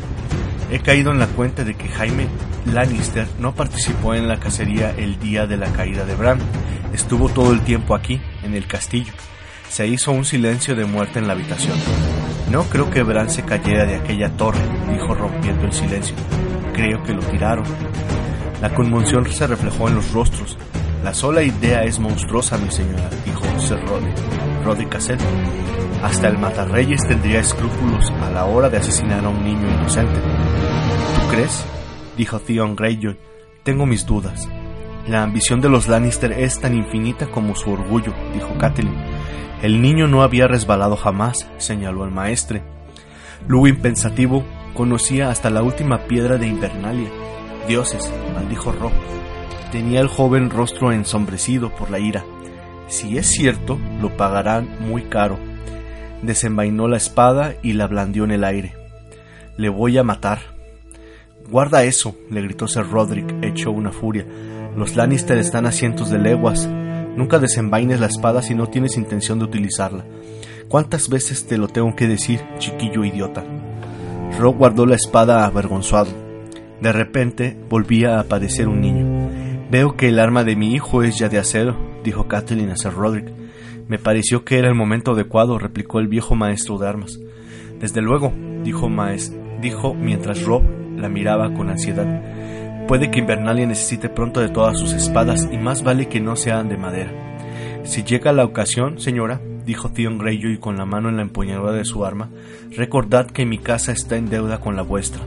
[0.71, 2.27] He caído en la cuenta de que Jaime
[2.65, 6.39] Lannister no participó en la cacería el día de la caída de Bran.
[6.93, 9.13] Estuvo todo el tiempo aquí, en el castillo.
[9.69, 11.77] Se hizo un silencio de muerte en la habitación.
[12.51, 16.15] No creo que Bran se cayera de aquella torre, dijo rompiendo el silencio.
[16.73, 17.65] Creo que lo tiraron.
[18.61, 20.57] La conmoción se reflejó en los rostros.
[21.01, 24.11] La sola idea es monstruosa, mi señora, dijo Sir Roddy,
[24.65, 25.21] Roddy Cassett.
[26.03, 30.19] Hasta el matarreyes tendría escrúpulos a la hora de asesinar a un niño inocente.
[30.19, 31.63] ¿Tú crees?
[32.17, 33.17] dijo Theon Greyjoy.
[33.63, 34.49] Tengo mis dudas.
[35.07, 38.93] La ambición de los Lannister es tan infinita como su orgullo, dijo Catelyn.
[39.61, 42.61] El niño no había resbalado jamás, señaló el maestre.
[43.47, 44.43] Luwin pensativo
[44.73, 47.09] conocía hasta la última piedra de Invernalia
[47.69, 48.91] dioses, maldijo Rob.
[49.71, 52.25] Tenía el joven rostro ensombrecido por la ira.
[52.87, 55.37] Si es cierto, lo pagarán muy caro.
[56.23, 58.73] Desenvainó la espada y la blandió en el aire.
[59.55, 60.39] Le voy a matar.
[61.47, 64.25] Guarda eso, le gritó Sir Roderick, hecho una furia.
[64.75, 66.67] Los Lannister están a cientos de leguas.
[66.67, 70.05] Nunca desenvaines la espada si no tienes intención de utilizarla.
[70.69, 73.43] ¿Cuántas veces te lo tengo que decir, chiquillo idiota?
[74.39, 76.28] Rob guardó la espada avergonzado.
[76.81, 79.29] De repente volvía a aparecer un niño.
[79.69, 82.93] Veo que el arma de mi hijo es ya de acero, dijo Kathleen a Sir
[82.93, 83.31] Roderick.
[83.87, 87.19] Me pareció que era el momento adecuado, replicó el viejo maestro de armas.
[87.79, 88.89] Desde luego, dijo,
[89.61, 90.63] dijo mientras Rob
[90.95, 92.87] la miraba con ansiedad.
[92.87, 96.69] Puede que Invernalia necesite pronto de todas sus espadas y más vale que no sean
[96.69, 97.11] de madera.
[97.83, 101.85] Si llega la ocasión, señora, dijo Theon Greyjoy con la mano en la empuñadura de
[101.85, 102.29] su arma,
[102.75, 105.21] recordad que mi casa está en deuda con la vuestra.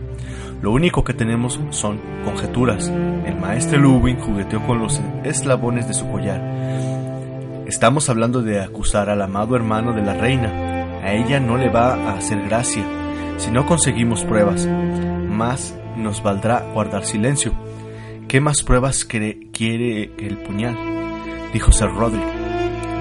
[0.62, 2.88] Lo único que tenemos son conjeturas.
[2.88, 6.40] El maestro Lubin jugueteó con los eslabones de su collar.
[7.66, 11.00] Estamos hablando de acusar al amado hermano de la reina.
[11.02, 12.84] A ella no le va a hacer gracia
[13.38, 14.68] si no conseguimos pruebas.
[15.28, 17.52] Más nos valdrá guardar silencio.
[18.28, 20.76] ¿Qué más pruebas quiere el puñal?
[21.52, 22.24] Dijo Sir Roderick.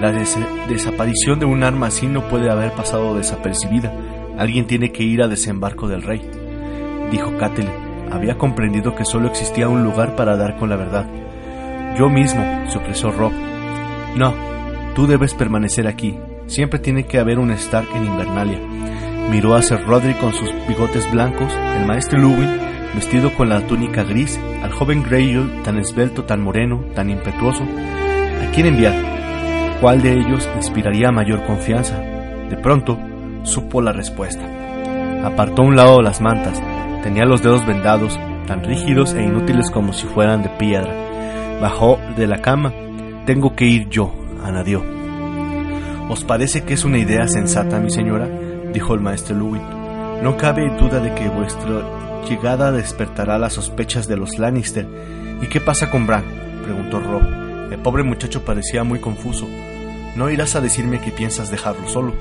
[0.02, 3.94] La desaparición de un arma así no puede haber pasado desapercibida.
[4.40, 6.41] Alguien tiene que ir a desembarco del rey.
[7.12, 7.70] Dijo Catelyn.
[8.12, 11.06] Había comprendido que solo existía un lugar para dar con la verdad.
[11.98, 13.32] Yo mismo, se ofreció Rob.
[14.16, 14.34] No,
[14.96, 16.18] tú debes permanecer aquí.
[16.48, 18.60] Siempre tiene que haber un Stark en Invernalia.
[19.30, 22.60] Miró a Sir Roderick con sus bigotes blancos, el maestro Luwin,
[22.94, 27.64] vestido con la túnica gris, al joven Greyjoy, tan esbelto, tan moreno, tan impetuoso.
[27.64, 28.94] ¿A quién enviar?
[29.80, 31.98] ¿Cuál de ellos inspiraría mayor confianza?
[31.98, 33.00] De pronto,
[33.44, 34.44] supo la respuesta.
[35.24, 36.62] Apartó a un lado las mantas.
[37.04, 40.94] Tenía los dedos vendados, tan rígidos e inútiles como si fueran de piedra.
[41.60, 42.74] Bajó de la cama.
[43.26, 44.84] Tengo que ir yo, anadió.
[46.10, 48.28] ¿Os parece que es una idea sensata, mi señora?
[48.74, 49.62] dijo el maestro Lewin.
[50.24, 51.82] No cabe duda de que vuestra
[52.28, 54.88] llegada despertará las sospechas de los Lannister.
[55.42, 56.24] ¿Y qué pasa con Bran?
[56.64, 57.72] preguntó Rob.
[57.72, 59.48] El pobre muchacho parecía muy confuso.
[60.16, 62.14] No irás a decirme que piensas dejarlo solo.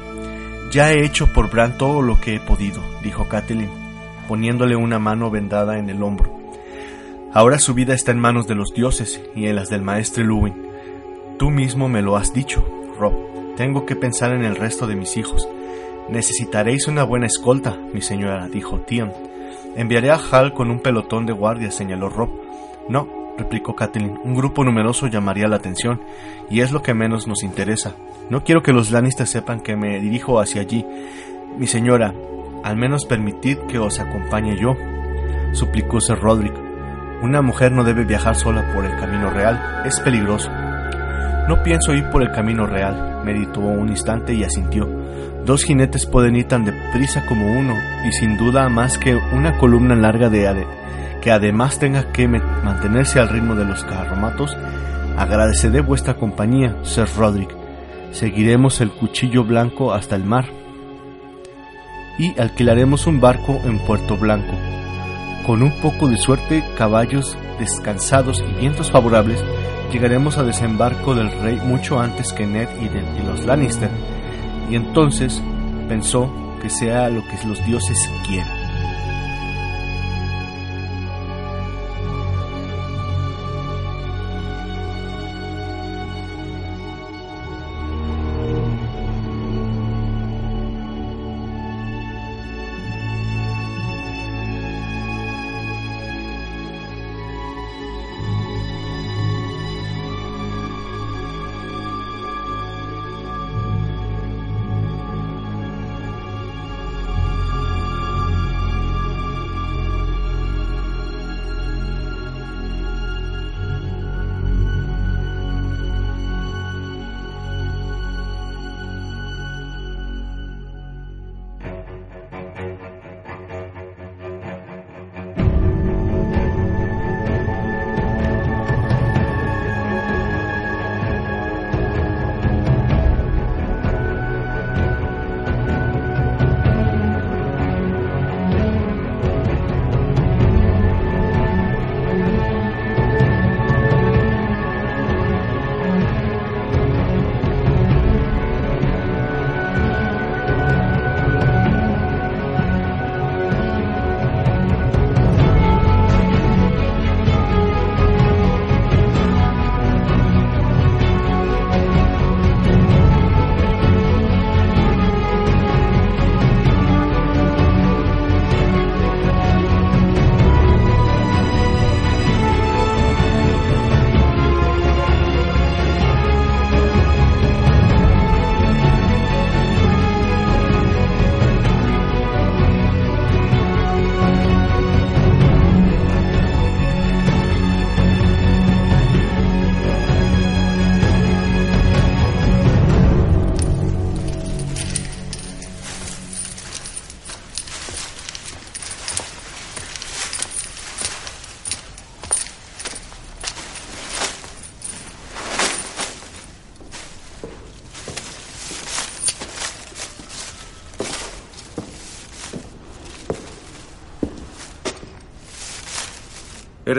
[0.70, 3.68] Ya he hecho por Bran todo lo que he podido, dijo Catelyn,
[4.30, 6.30] poniéndole una mano vendada en el hombro.
[7.32, 10.54] Ahora su vida está en manos de los dioses y en las del maestre Luwin.
[11.36, 12.64] Tú mismo me lo has dicho,
[12.96, 13.12] Rob.
[13.56, 15.48] Tengo que pensar en el resto de mis hijos.
[16.08, 19.10] Necesitaréis una buena escolta, mi señora, dijo Tion.
[19.74, 22.30] Enviaré a Hal con un pelotón de guardia, señaló Rob.
[22.88, 26.02] No, replicó Catelyn, un grupo numeroso llamaría la atención,
[26.48, 27.96] y es lo que menos nos interesa.
[28.28, 30.86] No quiero que los Lannister sepan que me dirijo hacia allí.
[31.58, 32.14] Mi señora,
[32.64, 34.76] al menos permitid que os acompañe yo,
[35.52, 36.54] suplicó Sir Roderick.
[37.22, 40.50] Una mujer no debe viajar sola por el camino real, es peligroso.
[41.48, 44.88] No pienso ir por el camino real, meditó un instante y asintió.
[45.44, 47.74] Dos jinetes pueden ir tan deprisa como uno,
[48.06, 50.66] y sin duda más que una columna larga de ade
[51.20, 54.56] que además tenga que mantenerse al ritmo de los carromatos,
[55.16, 57.54] agradeceré vuestra compañía, Sir Roderick.
[58.12, 60.46] Seguiremos el cuchillo blanco hasta el mar
[62.18, 64.54] y alquilaremos un barco en Puerto Blanco.
[65.46, 69.42] Con un poco de suerte, caballos descansados y vientos favorables,
[69.92, 73.90] llegaremos a desembarco del rey mucho antes que Ned y, y los Lannister
[74.70, 75.42] y entonces
[75.88, 78.59] pensó que sea lo que los dioses quieran.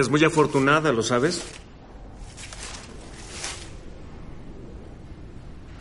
[0.02, 1.44] Eres muy afortunada, ¿lo sabes?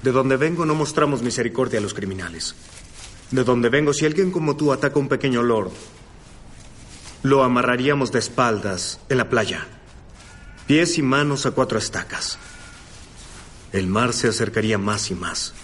[0.03, 2.55] De donde vengo no mostramos misericordia a los criminales.
[3.31, 5.71] De donde vengo, si alguien como tú ataca a un pequeño lord,
[7.23, 9.67] lo amarraríamos de espaldas en la playa.
[10.67, 12.39] Pies y manos a cuatro estacas.
[13.73, 15.55] El mar se acercaría más y más.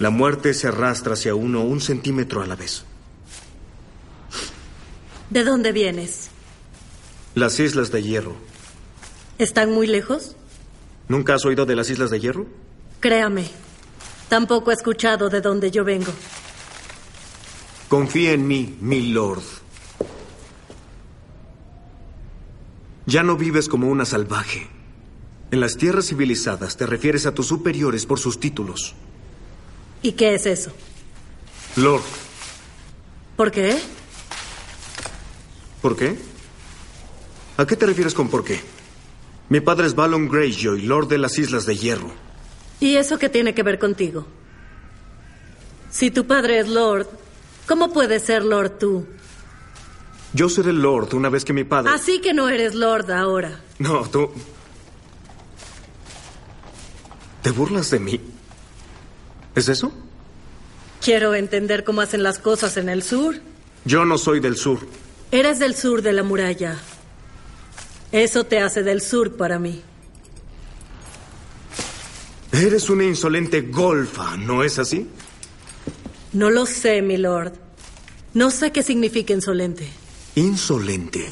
[0.00, 2.82] La muerte se arrastra hacia uno un centímetro a la vez.
[5.30, 6.27] ¿De dónde vienes?
[7.38, 8.34] Las Islas de Hierro.
[9.38, 10.34] ¿Están muy lejos?
[11.06, 12.46] ¿Nunca has oído de las Islas de Hierro?
[12.98, 13.48] Créame,
[14.28, 16.12] tampoco he escuchado de dónde yo vengo.
[17.88, 19.44] Confía en mí, mi lord.
[23.06, 24.66] Ya no vives como una salvaje.
[25.52, 28.96] En las tierras civilizadas te refieres a tus superiores por sus títulos.
[30.02, 30.72] ¿Y qué es eso?
[31.76, 32.02] Lord.
[33.36, 33.78] ¿Por qué?
[35.80, 36.18] ¿Por qué?
[37.58, 38.60] ¿A qué te refieres con por qué?
[39.48, 42.12] Mi padre es Balon Greyjoy, Lord de las Islas de Hierro.
[42.78, 44.26] ¿Y eso qué tiene que ver contigo?
[45.90, 47.08] Si tu padre es Lord,
[47.66, 49.06] ¿cómo puedes ser Lord tú?
[50.34, 51.90] Yo seré Lord una vez que mi padre...
[51.92, 53.60] Así que no eres Lord ahora.
[53.80, 54.30] No, tú...
[57.42, 58.20] ¿Te burlas de mí?
[59.56, 59.92] ¿Es eso?
[61.00, 63.34] Quiero entender cómo hacen las cosas en el sur.
[63.84, 64.78] Yo no soy del sur.
[65.32, 66.76] Eres del sur de la muralla.
[68.12, 69.82] Eso te hace del sur para mí.
[72.52, 75.06] Eres una insolente golfa, ¿no es así?
[76.32, 77.52] No lo sé, mi lord.
[78.34, 79.88] No sé qué significa insolente.
[80.34, 81.30] Insolente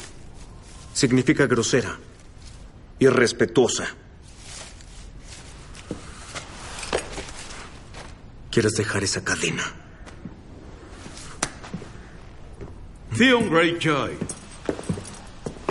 [0.93, 1.97] significa grosera,
[2.99, 3.87] irrespetuosa.
[8.51, 9.63] ¿Quieres dejar esa cadena?
[13.17, 14.36] Theon Greyjoy.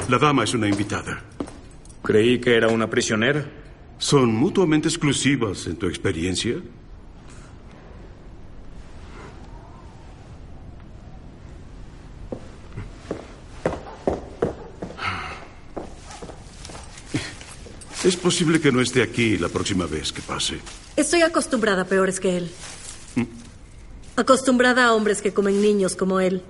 [0.09, 1.21] La dama es una invitada.
[2.03, 3.45] Creí que era una prisionera.
[3.99, 6.59] ¿Son mutuamente exclusivas en tu experiencia?
[18.05, 20.61] Es posible que no esté aquí la próxima vez que pase.
[20.95, 22.51] Estoy acostumbrada a peores que él.
[24.15, 26.43] Acostumbrada a hombres que comen niños como él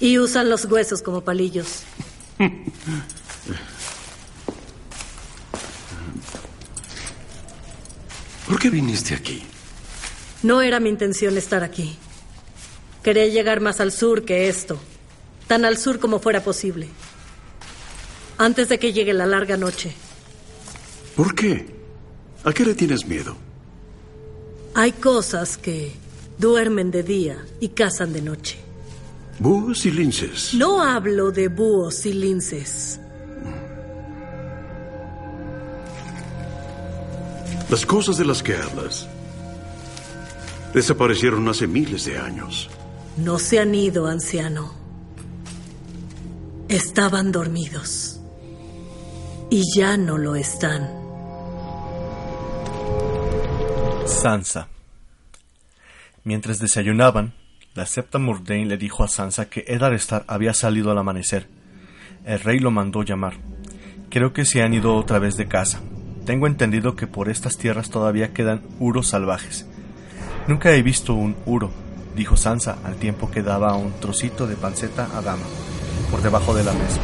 [0.00, 1.84] y usan los huesos como palillos.
[8.46, 9.42] ¿Por qué viniste aquí?
[10.42, 11.96] No era mi intención estar aquí.
[13.02, 14.78] Quería llegar más al sur que esto,
[15.46, 16.88] tan al sur como fuera posible,
[18.38, 19.92] antes de que llegue la larga noche.
[21.16, 21.66] ¿Por qué?
[22.44, 23.36] ¿A qué le tienes miedo?
[24.74, 25.92] Hay cosas que
[26.38, 28.69] duermen de día y cazan de noche.
[29.40, 30.52] Búhos y linces.
[30.52, 33.00] No hablo de búhos y linces.
[37.70, 39.08] Las cosas de las que hablas
[40.74, 42.68] desaparecieron hace miles de años.
[43.16, 44.74] No se han ido, anciano.
[46.68, 48.20] Estaban dormidos.
[49.48, 50.86] Y ya no lo están.
[54.04, 54.68] Sansa.
[56.24, 57.39] Mientras desayunaban,
[57.74, 61.46] la septa Murdain le dijo a Sansa que Eddard había salido al amanecer.
[62.24, 63.34] El rey lo mandó llamar.
[64.08, 65.80] Creo que se han ido otra vez de casa.
[66.26, 69.66] Tengo entendido que por estas tierras todavía quedan uros salvajes.
[70.48, 71.70] Nunca he visto un uro,
[72.16, 75.44] dijo Sansa al tiempo que daba un trocito de panceta a Dama,
[76.10, 77.00] por debajo de la mesa.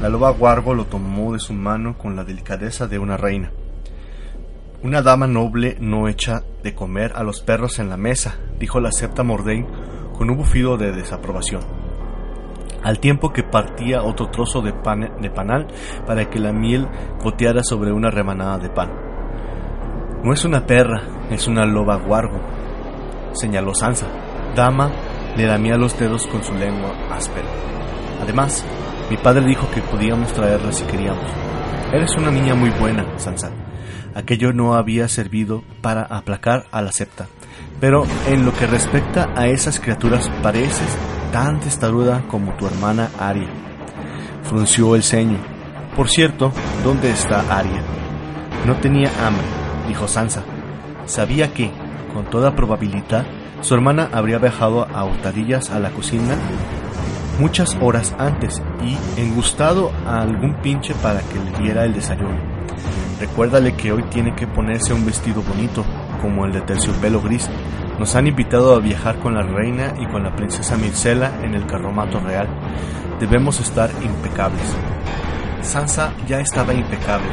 [0.00, 3.52] La loba Guargo lo tomó de su mano con la delicadeza de una reina.
[4.84, 8.90] Una dama noble no echa de comer a los perros en la mesa, dijo la
[8.90, 9.64] septa Mordain
[10.18, 11.62] con un bufido de desaprobación,
[12.82, 15.68] al tiempo que partía otro trozo de, pan, de panal
[16.04, 16.88] para que la miel
[17.22, 18.90] goteara sobre una rebanada de pan.
[20.24, 22.40] No es una perra, es una loba guargo,
[23.34, 24.08] señaló Sansa.
[24.56, 24.90] Dama
[25.36, 27.46] le lamía los dedos con su lengua áspera.
[28.20, 28.66] Además,
[29.08, 31.30] mi padre dijo que podíamos traerla si queríamos.
[31.92, 33.61] Eres una niña muy buena, Sansa.
[34.14, 37.28] Aquello no había servido para aplacar a la septa.
[37.80, 40.96] Pero en lo que respecta a esas criaturas pareces
[41.32, 43.48] tan testaruda como tu hermana Aria.
[44.44, 45.38] Frunció el ceño.
[45.96, 46.52] Por cierto,
[46.84, 47.82] ¿dónde está Aria?
[48.66, 49.44] No tenía hambre,
[49.88, 50.42] dijo Sansa.
[51.06, 51.70] Sabía que,
[52.12, 53.26] con toda probabilidad,
[53.62, 56.36] su hermana habría viajado a hurtadillas a la cocina
[57.38, 62.51] muchas horas antes y engustado a algún pinche para que le diera el desayuno.
[63.22, 65.84] Recuérdale que hoy tiene que ponerse un vestido bonito,
[66.20, 67.48] como el de terciopelo gris.
[67.96, 71.64] Nos han invitado a viajar con la reina y con la princesa Mircela en el
[71.64, 72.48] carromato real.
[73.20, 74.76] Debemos estar impecables.
[75.60, 77.28] Sansa ya estaba impecable.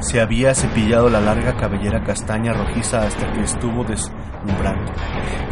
[0.00, 4.92] Se había cepillado la larga cabellera castaña rojiza hasta que estuvo deslumbrante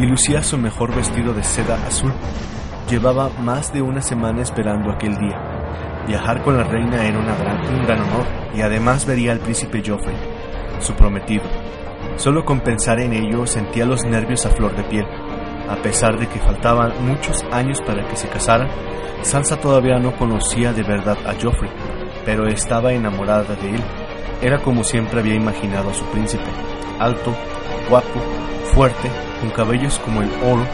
[0.01, 2.13] y lucía su mejor vestido de seda azul.
[2.91, 5.58] Llevaba más de una semana esperando aquel día.
[6.09, 9.83] Viajar con la reina era una gran, un gran honor y además vería al príncipe
[9.87, 10.17] Joffrey,
[10.81, 11.45] su prometido.
[12.17, 15.05] Solo con pensar en ello sentía los nervios a flor de piel.
[15.69, 18.71] A pesar de que faltaban muchos años para que se casaran,
[19.21, 21.71] Sansa todavía no conocía de verdad a Joffrey,
[22.25, 23.85] pero estaba enamorada de él.
[24.41, 26.49] Era como siempre había imaginado a su príncipe,
[26.99, 27.35] alto,
[27.91, 28.19] guapo,
[28.73, 29.11] fuerte,
[29.43, 30.65] con cabellos como el oro,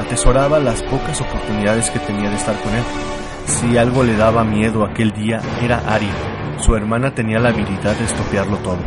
[0.00, 3.11] atesoraba las pocas oportunidades que tenía de estar con él.
[3.44, 6.58] Si algo le daba miedo aquel día era Arya.
[6.58, 8.78] Su hermana tenía la habilidad de estopearlo todo.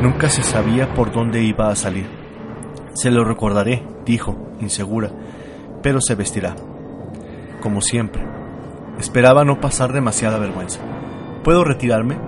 [0.00, 2.08] Nunca se sabía por dónde iba a salir.
[2.94, 5.10] Se lo recordaré, dijo, insegura,
[5.82, 6.54] pero se vestirá.
[7.60, 8.22] Como siempre.
[8.98, 10.80] Esperaba no pasar demasiada vergüenza.
[11.42, 12.18] ¿Puedo retirarme?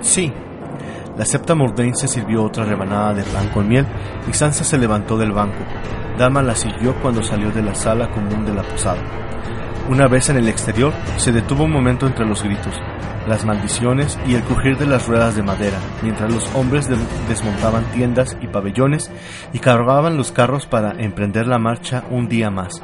[0.00, 0.32] Sí.
[1.16, 3.86] La septa Mordain se sirvió otra rebanada de pan con miel
[4.28, 5.64] y Sansa se levantó del banco.
[6.18, 9.02] Dama la siguió cuando salió de la sala común de la posada.
[9.86, 12.74] Una vez en el exterior, se detuvo un momento entre los gritos,
[13.28, 16.88] las maldiciones y el crujir de las ruedas de madera, mientras los hombres
[17.28, 19.10] desmontaban tiendas y pabellones
[19.52, 22.80] y cargaban los carros para emprender la marcha un día más.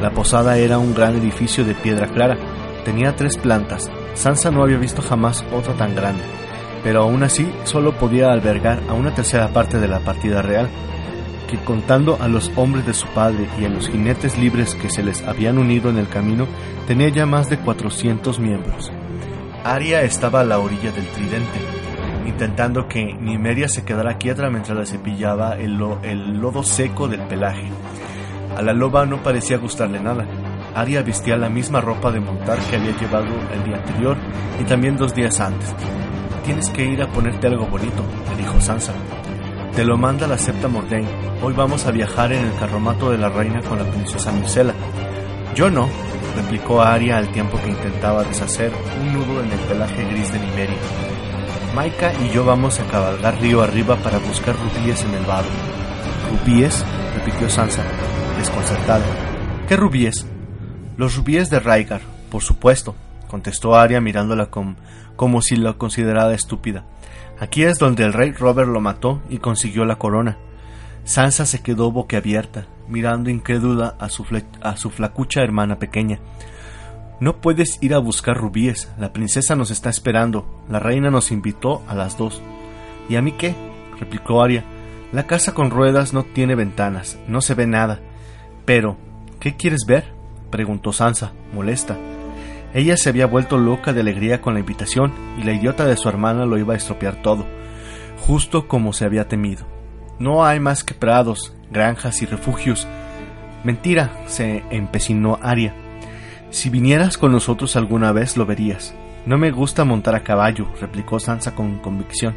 [0.00, 2.38] La posada era un gran edificio de piedra clara,
[2.86, 3.90] tenía tres plantas.
[4.14, 6.22] Sansa no había visto jamás otra tan grande,
[6.82, 10.70] pero aún así solo podía albergar a una tercera parte de la partida real,
[11.52, 15.02] que contando a los hombres de su padre y a los jinetes libres que se
[15.02, 16.46] les habían unido en el camino,
[16.86, 18.90] tenía ya más de 400 miembros.
[19.62, 21.60] Aria estaba a la orilla del tridente,
[22.26, 27.68] intentando que Nimeria se quedara quieta mientras la cepillaba el, lodo seco del pelaje.
[28.56, 30.26] A la loba no parecía gustarle nada.
[30.74, 34.16] Aria vestía la misma ropa de montar que había llevado el día anterior
[34.58, 35.74] y también dos días antes.
[36.46, 38.94] Tienes que ir a ponerte algo bonito, le dijo Sansa.
[39.74, 41.08] Te lo manda la septa Mordain.
[41.42, 44.74] Hoy vamos a viajar en el carromato de la reina con la princesa Mircela.
[45.54, 45.88] Yo no,
[46.36, 48.70] replicó Aria al tiempo que intentaba deshacer
[49.00, 50.76] un nudo en el pelaje gris de Nimeria.
[51.74, 55.48] Maika y yo vamos a cabalgar río arriba para buscar rubíes en el barro.
[56.30, 56.84] ¿Rubíes?
[57.14, 57.82] repitió Sansa,
[58.36, 59.06] desconcertada.
[59.68, 60.26] ¿Qué rubíes?
[60.98, 62.94] Los rubíes de Rhaegar, por supuesto,
[63.26, 64.50] contestó Aria mirándola
[65.16, 66.84] como si la considerara estúpida.
[67.42, 70.38] Aquí es donde el rey Robert lo mató y consiguió la corona.
[71.02, 74.24] Sansa se quedó boquiabierta, mirando incrédula a su,
[74.60, 76.20] a su flacucha hermana pequeña.
[77.18, 81.82] No puedes ir a buscar rubíes, la princesa nos está esperando, la reina nos invitó
[81.88, 82.40] a las dos.
[83.08, 83.56] ¿Y a mí qué?
[83.98, 84.62] replicó Aria.
[85.10, 87.98] La casa con ruedas no tiene ventanas, no se ve nada.
[88.64, 88.96] Pero,
[89.40, 90.04] ¿qué quieres ver?
[90.52, 91.96] preguntó Sansa, molesta.
[92.74, 96.08] Ella se había vuelto loca de alegría con la invitación y la idiota de su
[96.08, 97.46] hermana lo iba a estropear todo,
[98.26, 99.66] justo como se había temido.
[100.18, 102.86] No hay más que prados, granjas y refugios.
[103.64, 105.74] Mentira, se empecinó Aria.
[106.50, 108.94] Si vinieras con nosotros alguna vez lo verías.
[109.26, 112.34] No me gusta montar a caballo, replicó Sansa con convicción.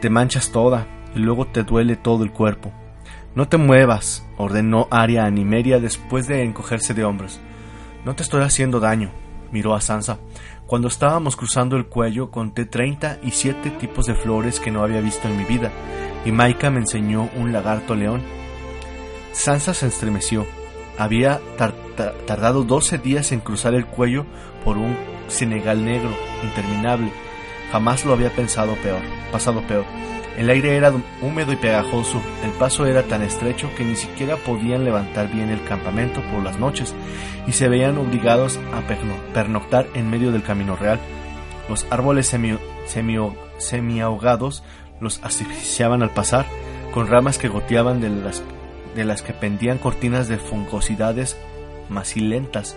[0.00, 2.72] Te manchas toda y luego te duele todo el cuerpo.
[3.34, 7.40] No te muevas, ordenó Aria a Nimeria después de encogerse de hombros.
[8.04, 9.10] No te estoy haciendo daño,
[9.52, 10.18] miró a Sansa.
[10.66, 15.00] Cuando estábamos cruzando el cuello conté treinta y siete tipos de flores que no había
[15.00, 15.70] visto en mi vida,
[16.24, 18.22] y Maika me enseñó un lagarto león.
[19.32, 20.46] Sansa se estremeció.
[20.98, 21.40] Había
[22.26, 24.26] tardado doce días en cruzar el cuello
[24.64, 24.96] por un
[25.28, 26.10] Senegal negro,
[26.42, 27.10] interminable.
[27.70, 29.00] Jamás lo había pensado peor,
[29.30, 29.84] pasado peor.
[30.36, 34.82] El aire era húmedo y pegajoso, el paso era tan estrecho que ni siquiera podían
[34.82, 36.94] levantar bien el campamento por las noches
[37.46, 38.80] y se veían obligados a
[39.34, 40.98] pernoctar en medio del camino real.
[41.68, 42.56] Los árboles semi,
[43.58, 44.64] semi, ahogados
[45.00, 46.46] los asfixiaban al pasar,
[46.94, 48.42] con ramas que goteaban de las,
[48.94, 51.36] de las que pendían cortinas de fungosidades
[51.90, 52.74] macilentas.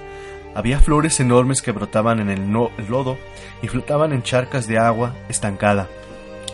[0.56, 3.18] Había flores enormes que brotaban en el lodo
[3.62, 5.88] y flotaban en charcas de agua estancada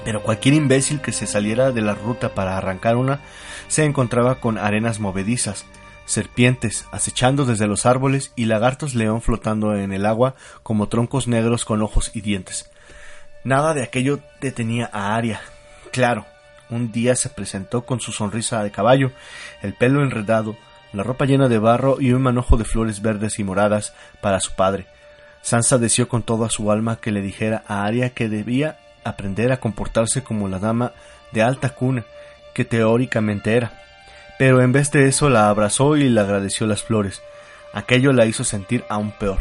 [0.04, 3.20] pero cualquier imbécil que se saliera de la ruta para arrancar una
[3.68, 5.66] se encontraba con arenas movedizas,
[6.06, 11.66] serpientes acechando desde los árboles y lagartos león flotando en el agua como troncos negros
[11.66, 12.70] con ojos y dientes.
[13.44, 15.42] Nada de aquello detenía a Aria.
[15.92, 16.26] Claro,
[16.70, 19.12] un día se presentó con su sonrisa de caballo,
[19.62, 20.56] el pelo enredado,
[20.94, 24.52] la ropa llena de barro y un manojo de flores verdes y moradas para su
[24.54, 24.88] padre.
[25.42, 29.60] Sansa deseó con toda su alma que le dijera a Aria que debía aprender a
[29.60, 30.94] comportarse como la dama
[31.32, 32.06] de alta cuna
[32.54, 33.72] que teóricamente era.
[34.38, 37.22] Pero en vez de eso la abrazó y le agradeció las flores.
[37.74, 39.40] Aquello la hizo sentir aún peor.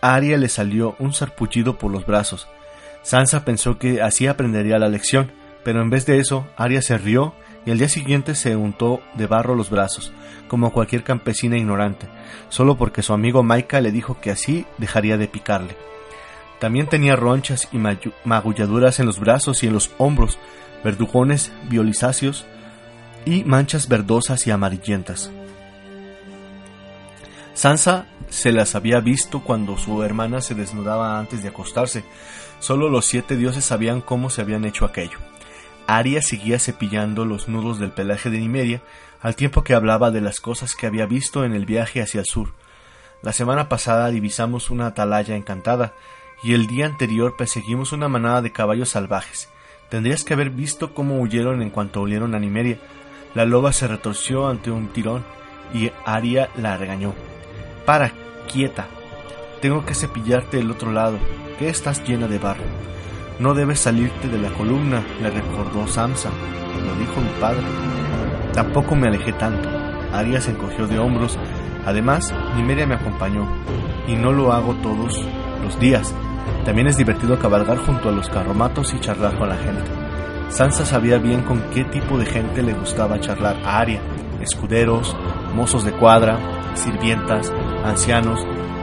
[0.00, 2.48] a Arya le salió un sarpullido por los brazos.
[3.02, 5.32] Sansa pensó que así aprendería la lección,
[5.64, 7.34] pero en vez de eso, Arya se rió
[7.66, 10.12] y al día siguiente se untó de barro los brazos,
[10.48, 12.06] como cualquier campesina ignorante,
[12.48, 15.76] solo porque su amigo Maika le dijo que así dejaría de picarle.
[16.60, 17.78] También tenía ronchas y
[18.24, 20.38] magulladuras en los brazos y en los hombros,
[20.84, 22.44] verdugones violisáceos
[23.24, 25.30] y manchas verdosas y amarillentas.
[27.54, 32.04] Sansa se las había visto cuando su hermana se desnudaba antes de acostarse.
[32.60, 35.18] Solo los siete dioses sabían cómo se habían hecho aquello.
[35.86, 38.82] Aria seguía cepillando los nudos del pelaje de Nimeria,
[39.20, 42.26] al tiempo que hablaba de las cosas que había visto en el viaje hacia el
[42.26, 42.54] sur.
[43.22, 45.92] La semana pasada divisamos una atalaya encantada,
[46.42, 49.48] y el día anterior perseguimos una manada de caballos salvajes.
[49.88, 52.78] Tendrías que haber visto cómo huyeron en cuanto olieron a Nimeria.
[53.34, 55.24] La loba se retorció ante un tirón,
[55.74, 57.14] y Aria la regañó.
[57.84, 58.12] Para,
[58.50, 58.86] quieta.
[59.60, 61.18] Tengo que cepillarte el otro lado,
[61.58, 62.64] que estás llena de barro.
[63.38, 66.30] No debes salirte de la columna, le recordó Samsa.
[66.86, 67.62] Lo dijo mi padre.
[68.52, 69.68] Tampoco me alejé tanto.
[70.12, 71.38] Aria se encogió de hombros.
[71.84, 73.48] Además, Nimeria me acompañó.
[74.06, 75.24] Y no lo hago todos
[75.62, 76.14] los días.
[76.64, 79.90] También es divertido cabalgar junto a los carromatos y charlar con la gente.
[80.50, 84.00] Sansa sabía bien con qué tipo de gente le gustaba charlar a Aria.
[84.40, 85.16] Escuderos,
[85.54, 86.38] mozos de cuadra,
[86.74, 87.52] sirvientas,
[87.84, 88.40] ancianos,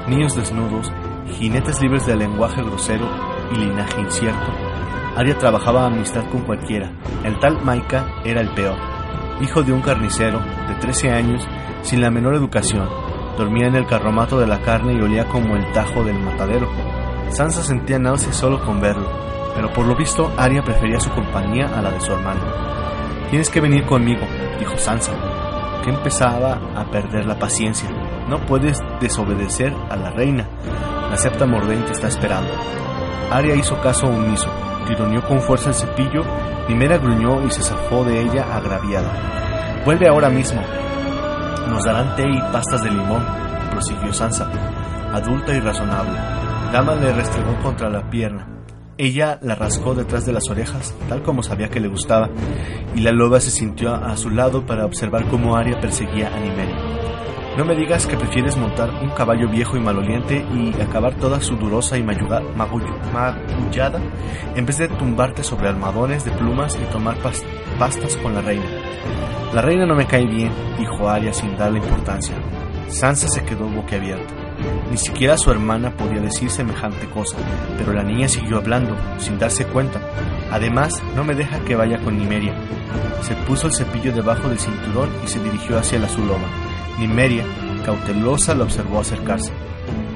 [0.07, 0.91] niños desnudos,
[1.37, 3.07] jinetes libres de lenguaje grosero
[3.51, 4.51] y linaje incierto.
[5.15, 6.91] Arya trabajaba amistad con cualquiera.
[7.23, 8.77] El tal Maika era el peor.
[9.41, 11.45] Hijo de un carnicero de 13 años,
[11.81, 12.87] sin la menor educación,
[13.37, 16.69] dormía en el carromato de la carne y olía como el tajo del matadero.
[17.29, 19.09] Sansa sentía náuseas solo con verlo,
[19.55, 22.41] pero por lo visto Arya prefería su compañía a la de su hermano.
[23.29, 24.25] Tienes que venir conmigo,
[24.59, 25.11] dijo Sansa,
[25.83, 27.89] que empezaba a perder la paciencia.
[28.27, 30.47] No puedes desobedecer a la reina.
[31.09, 32.51] La septa mordente está esperando.
[33.31, 34.49] Aria hizo caso omiso,
[34.87, 36.23] tironeó con fuerza el cepillo,
[36.67, 39.09] Primera gruñó y se zafó de ella agraviada.
[39.85, 40.61] Vuelve ahora mismo.
[41.69, 43.25] Nos darán té y pastas de limón,
[43.71, 44.49] prosiguió Sansa,
[45.13, 46.19] adulta y razonable.
[46.71, 48.47] Dama le restregó contra la pierna.
[48.97, 52.29] Ella la rascó detrás de las orejas, tal como sabía que le gustaba,
[52.95, 56.75] y la loba se sintió a su lado para observar cómo Aria perseguía a Nimeria.
[57.57, 61.97] No me digas que prefieres montar un caballo viejo y maloliente y acabar toda sudorosa
[61.97, 63.99] y magullada
[64.55, 67.17] en vez de tumbarte sobre almadones de plumas y tomar
[67.79, 68.65] pastas con la reina.
[69.53, 72.35] La reina no me cae bien, dijo Arya sin darle importancia.
[72.87, 74.33] Sansa se quedó boquiabierta.
[74.89, 77.37] Ni siquiera su hermana podía decir semejante cosa,
[77.77, 79.99] pero la niña siguió hablando, sin darse cuenta.
[80.51, 82.55] Además, no me deja que vaya con Nimeria.
[83.21, 86.47] Se puso el cepillo debajo del cinturón y se dirigió hacia la Zuloma.
[86.97, 87.43] Nimeria,
[87.85, 89.51] cautelosa, la observó acercarse.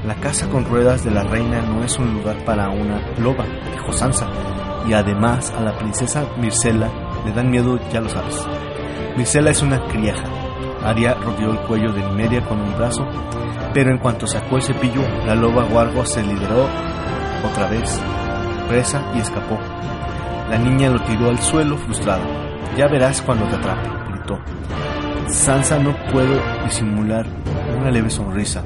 [0.06, 3.94] La casa con ruedas de la reina no es un lugar para una loba, dijo
[3.94, 4.28] Sansa,
[4.88, 6.90] y además a la princesa Mircela
[7.24, 8.48] le dan miedo, ya lo sabes.
[9.16, 10.41] Mircela es una criaja.
[10.84, 13.06] Aria rodeó el cuello de Nimeria con un brazo,
[13.74, 16.68] pero en cuanto sacó el cepillo, la loba guargo se lideró
[17.50, 18.02] otra vez,
[18.68, 19.60] presa y escapó.
[20.50, 22.24] La niña lo tiró al suelo frustrada.
[22.76, 24.40] Ya verás cuando te atrape, gritó.
[25.30, 27.26] Sansa no pudo disimular
[27.80, 28.64] una leve sonrisa.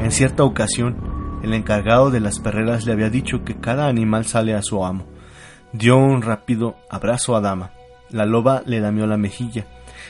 [0.00, 4.54] En cierta ocasión, el encargado de las perreras le había dicho que cada animal sale
[4.54, 5.06] a su amo.
[5.72, 7.70] Dio un rápido abrazo a Dama.
[8.10, 9.66] La loba le lamió la mejilla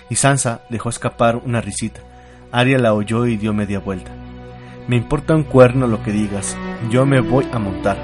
[0.08, 2.00] y Sansa dejó escapar una risita.
[2.52, 4.10] Arya la oyó y dio media vuelta.
[4.86, 6.56] Me importa un cuerno lo que digas,
[6.90, 7.98] yo me voy a montar.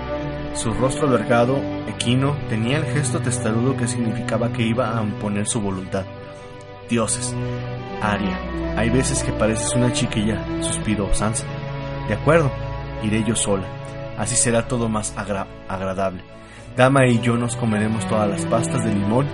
[0.55, 1.57] Su rostro alargado,
[1.89, 6.05] equino, tenía el gesto testarudo que significaba que iba a imponer su voluntad.
[6.89, 7.35] Dioses.
[8.03, 8.39] Aria,
[8.77, 11.47] hay veces que pareces una chiquilla, suspiró Sansa.
[12.09, 12.53] De acuerdo,
[13.03, 13.67] iré yo sola.
[14.19, 16.23] Así será todo más agradable.
[16.77, 19.27] Dama y yo nos comeremos todas las pastas de limón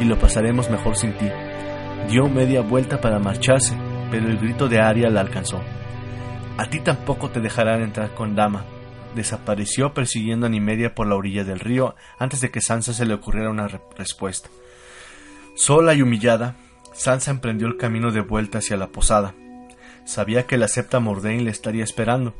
[0.00, 1.28] y lo pasaremos mejor sin ti.
[2.08, 3.76] Dio media vuelta para marcharse,
[4.10, 5.60] pero el grito de Aria la alcanzó.
[6.56, 8.64] A ti tampoco te dejarán entrar con Dama.
[9.14, 13.12] Desapareció persiguiendo a Nimeria por la orilla del río antes de que Sansa se le
[13.12, 14.48] ocurriera una respuesta.
[15.54, 16.56] Sola y humillada,
[16.94, 19.34] Sansa emprendió el camino de vuelta hacia la posada.
[20.06, 22.32] Sabía que la septa Mordain le estaría esperando.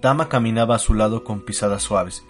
[0.00, 2.24] Dama caminaba a su lado con pisadas suaves.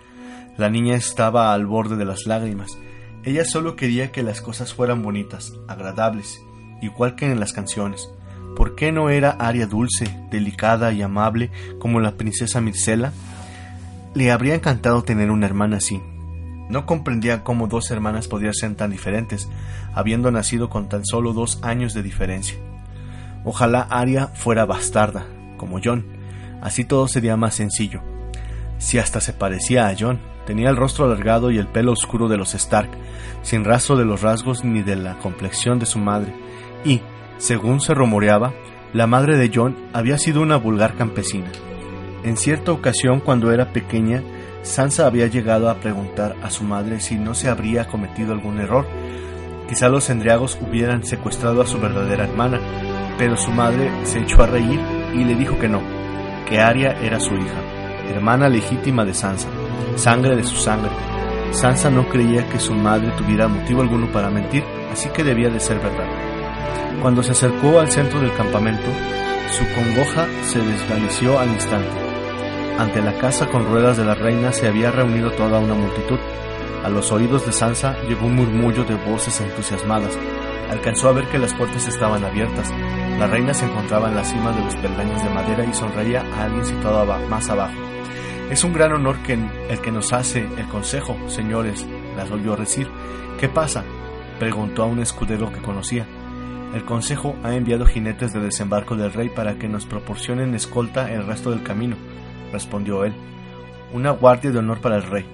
[0.57, 2.79] La niña estaba al borde de las lágrimas.
[3.25, 6.41] Ella solo quería que las cosas fueran bonitas, agradables,
[6.81, 8.11] igual que en las canciones.
[8.57, 13.13] ¿Por qué no era Aria dulce, delicada y amable como la princesa Mircela?
[14.15, 16.01] Le habría encantado tener una hermana así,
[16.69, 19.49] no comprendía cómo dos hermanas podían ser tan diferentes,
[19.95, 22.59] habiendo nacido con tan solo dos años de diferencia.
[23.45, 26.05] Ojalá Aria fuera bastarda, como John,
[26.61, 28.03] así todo sería más sencillo.
[28.79, 32.37] Si hasta se parecía a John, tenía el rostro alargado y el pelo oscuro de
[32.37, 32.91] los Stark,
[33.43, 36.35] sin rastro de los rasgos ni de la complexión de su madre,
[36.87, 37.03] y,
[37.39, 38.55] según se rumoreaba,
[38.93, 41.51] la madre de John había sido una vulgar campesina.
[42.23, 44.23] En cierta ocasión, cuando era pequeña,
[44.63, 48.87] Sansa había llegado a preguntar a su madre si no se habría cometido algún error.
[49.69, 52.61] Quizá los endriagos hubieran secuestrado a su verdadera hermana,
[53.19, 54.81] pero su madre se echó a reír
[55.15, 55.83] y le dijo que no,
[56.49, 57.61] que Arya era su hija,
[58.09, 59.49] hermana legítima de Sansa,
[59.97, 60.91] sangre de su sangre.
[61.51, 65.61] Sansa no creía que su madre tuviera motivo alguno para mentir, así que debía de
[65.61, 66.26] ser verdad.
[67.03, 68.89] Cuando se acercó al centro del campamento,
[69.51, 71.89] su congoja se desvaneció al instante.
[72.79, 76.19] Ante la casa con ruedas de la reina se había reunido toda una multitud.
[76.85, 80.17] A los oídos de Sansa llegó un murmullo de voces entusiasmadas.
[80.71, 82.71] Alcanzó a ver que las puertas estaban abiertas.
[83.19, 86.45] La reina se encontraba en la cima de los peldaños de madera y sonreía a
[86.45, 87.75] alguien situado más abajo.
[88.51, 89.39] Es un gran honor que
[89.69, 91.87] el que nos hace el consejo, señores,
[92.17, 92.89] las oyó decir.
[93.41, 93.85] ¿Qué pasa?
[94.39, 96.07] preguntó a un escudero que conocía.
[96.75, 101.27] El Consejo ha enviado jinetes de desembarco del rey para que nos proporcionen escolta el
[101.27, 101.97] resto del camino,
[102.53, 103.15] respondió él.
[103.93, 105.25] Una guardia de honor para el rey.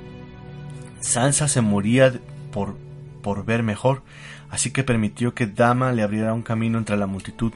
[1.01, 2.13] Sansa se moría
[2.53, 2.77] por,
[3.23, 4.03] por ver mejor,
[4.51, 7.53] así que permitió que Dama le abriera un camino entre la multitud.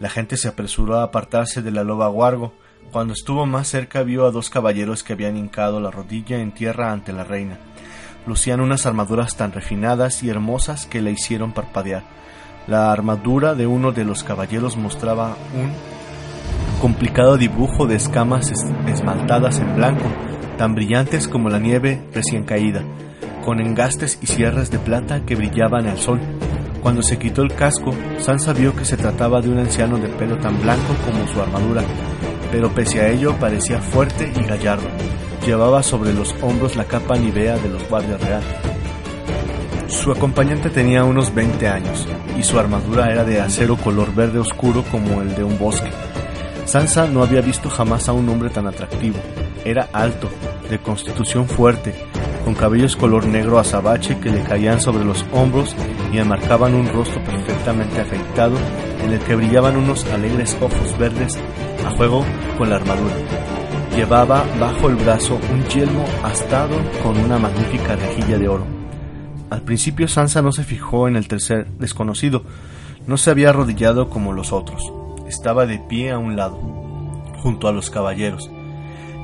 [0.00, 2.52] La gente se apresuró a apartarse de la loba Guargo.
[2.90, 6.90] Cuando estuvo más cerca vio a dos caballeros que habían hincado la rodilla en tierra
[6.90, 7.58] ante la reina.
[8.26, 12.19] Lucían unas armaduras tan refinadas y hermosas que le hicieron parpadear.
[12.66, 15.72] La armadura de uno de los caballeros mostraba un
[16.80, 18.52] complicado dibujo de escamas
[18.86, 20.04] esmaltadas en blanco,
[20.58, 22.82] tan brillantes como la nieve recién caída,
[23.44, 26.20] con engastes y cierres de plata que brillaban al sol.
[26.82, 30.38] Cuando se quitó el casco, Sansa vio que se trataba de un anciano de pelo
[30.38, 31.82] tan blanco como su armadura,
[32.52, 34.88] pero pese a ello parecía fuerte y gallardo.
[35.46, 38.42] Llevaba sobre los hombros la capa nivea de los guardias real.
[39.88, 42.06] Su acompañante tenía unos 20 años
[42.40, 45.90] y su armadura era de acero color verde oscuro como el de un bosque.
[46.64, 49.18] Sansa no había visto jamás a un hombre tan atractivo.
[49.62, 50.30] Era alto,
[50.70, 51.94] de constitución fuerte,
[52.42, 55.76] con cabellos color negro azabache que le caían sobre los hombros
[56.14, 58.56] y enmarcaban un rostro perfectamente afeitado
[59.04, 61.38] en el que brillaban unos alegres ojos verdes
[61.86, 62.24] a juego
[62.56, 63.16] con la armadura.
[63.94, 68.79] Llevaba bajo el brazo un yelmo astado con una magnífica rejilla de oro.
[69.50, 72.44] Al principio Sansa no se fijó en el tercer desconocido,
[73.08, 74.92] no se había arrodillado como los otros,
[75.26, 76.56] estaba de pie a un lado,
[77.42, 78.48] junto a los caballeros,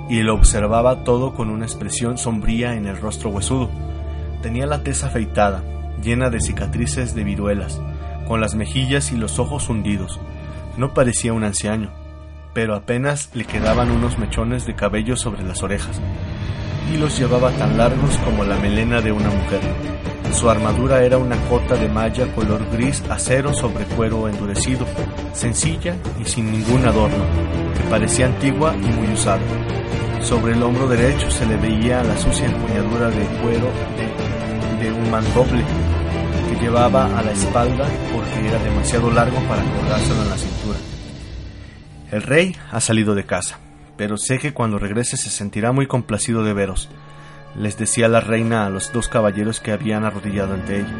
[0.08, 3.70] y lo observaba todo con una expresión sombría en el rostro huesudo.
[4.42, 5.62] Tenía la tez afeitada,
[6.02, 7.80] llena de cicatrices de viruelas,
[8.26, 10.18] con las mejillas y los ojos hundidos.
[10.76, 11.90] No parecía un anciano,
[12.52, 16.00] pero apenas le quedaban unos mechones de cabello sobre las orejas,
[16.92, 19.60] y los llevaba tan largos como la melena de una mujer.
[20.36, 24.84] Su armadura era una cota de malla color gris acero sobre cuero endurecido,
[25.32, 27.24] sencilla y sin ningún adorno,
[27.74, 29.40] que parecía antigua y muy usada.
[30.20, 33.70] Sobre el hombro derecho se le veía la sucia empuñadura de cuero
[34.78, 35.64] de, un mandoble
[36.50, 40.78] que llevaba a la espalda porque era demasiado largo para colgárselo en la cintura.
[42.12, 43.58] El rey ha salido de casa,
[43.96, 46.90] pero sé que cuando regrese se sentirá muy complacido de veros
[47.58, 50.94] les decía la reina a los dos caballeros que habían arrodillado ante ella.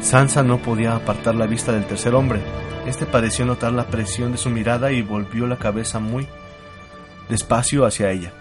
[0.00, 2.40] Sansa no podía apartar la vista del tercer hombre.
[2.86, 6.28] Este pareció notar la presión de su mirada y volvió la cabeza muy
[7.28, 8.32] despacio hacia ella.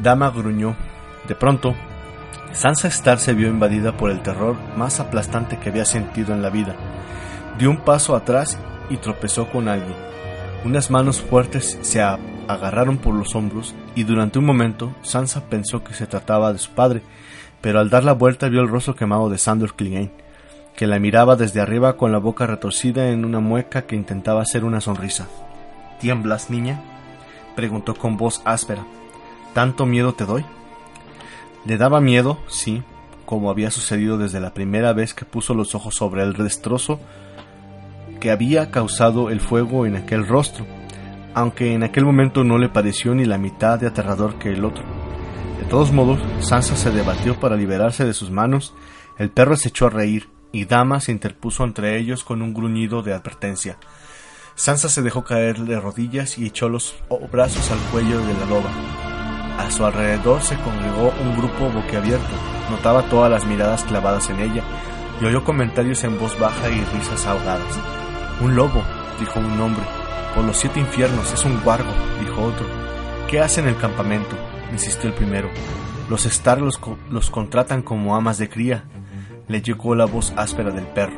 [0.00, 0.76] Dama gruñó.
[1.26, 1.74] De pronto,
[2.52, 6.50] Sansa Stark se vio invadida por el terror más aplastante que había sentido en la
[6.50, 6.76] vida.
[7.58, 9.96] Dio un paso atrás y tropezó con alguien.
[10.64, 12.00] Unas manos fuertes se
[12.48, 16.70] agarraron por los hombros y durante un momento Sansa pensó que se trataba de su
[16.70, 17.02] padre,
[17.60, 20.12] pero al dar la vuelta vio el rostro quemado de Sandor Clegane,
[20.76, 24.64] que la miraba desde arriba con la boca retorcida en una mueca que intentaba hacer
[24.64, 25.28] una sonrisa.
[26.00, 26.80] ¿Tiemblas, niña?
[27.54, 28.84] preguntó con voz áspera.
[29.54, 30.44] ¿Tanto miedo te doy?
[31.64, 32.82] Le daba miedo, sí,
[33.24, 37.00] como había sucedido desde la primera vez que puso los ojos sobre el destrozo
[38.20, 40.66] que había causado el fuego en aquel rostro,
[41.34, 44.84] aunque en aquel momento no le pareció ni la mitad de aterrador que el otro.
[45.58, 48.74] De todos modos, Sansa se debatió para liberarse de sus manos,
[49.18, 53.02] el perro se echó a reír, y Dama se interpuso entre ellos con un gruñido
[53.02, 53.76] de advertencia.
[54.54, 56.94] Sansa se dejó caer de rodillas y echó los
[57.32, 58.70] brazos al cuello de la loba.
[59.58, 62.34] A su alrededor se congregó un grupo boquiabierto,
[62.70, 64.62] notaba todas las miradas clavadas en ella,
[65.20, 67.78] y oyó comentarios en voz baja y risas ahogadas.
[68.40, 68.82] Un lobo,
[69.18, 69.84] dijo un hombre,
[70.34, 72.66] por los siete infiernos, es un guargo, dijo otro.
[73.28, 74.36] ¿Qué hace en el campamento?
[74.72, 75.48] insistió el primero.
[76.10, 76.80] Los Stark los,
[77.10, 78.84] los contratan como amas de cría,
[79.48, 81.16] le llegó la voz áspera del perro.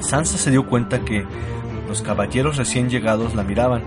[0.00, 1.26] Sansa se dio cuenta que
[1.88, 3.82] los caballeros recién llegados la miraban,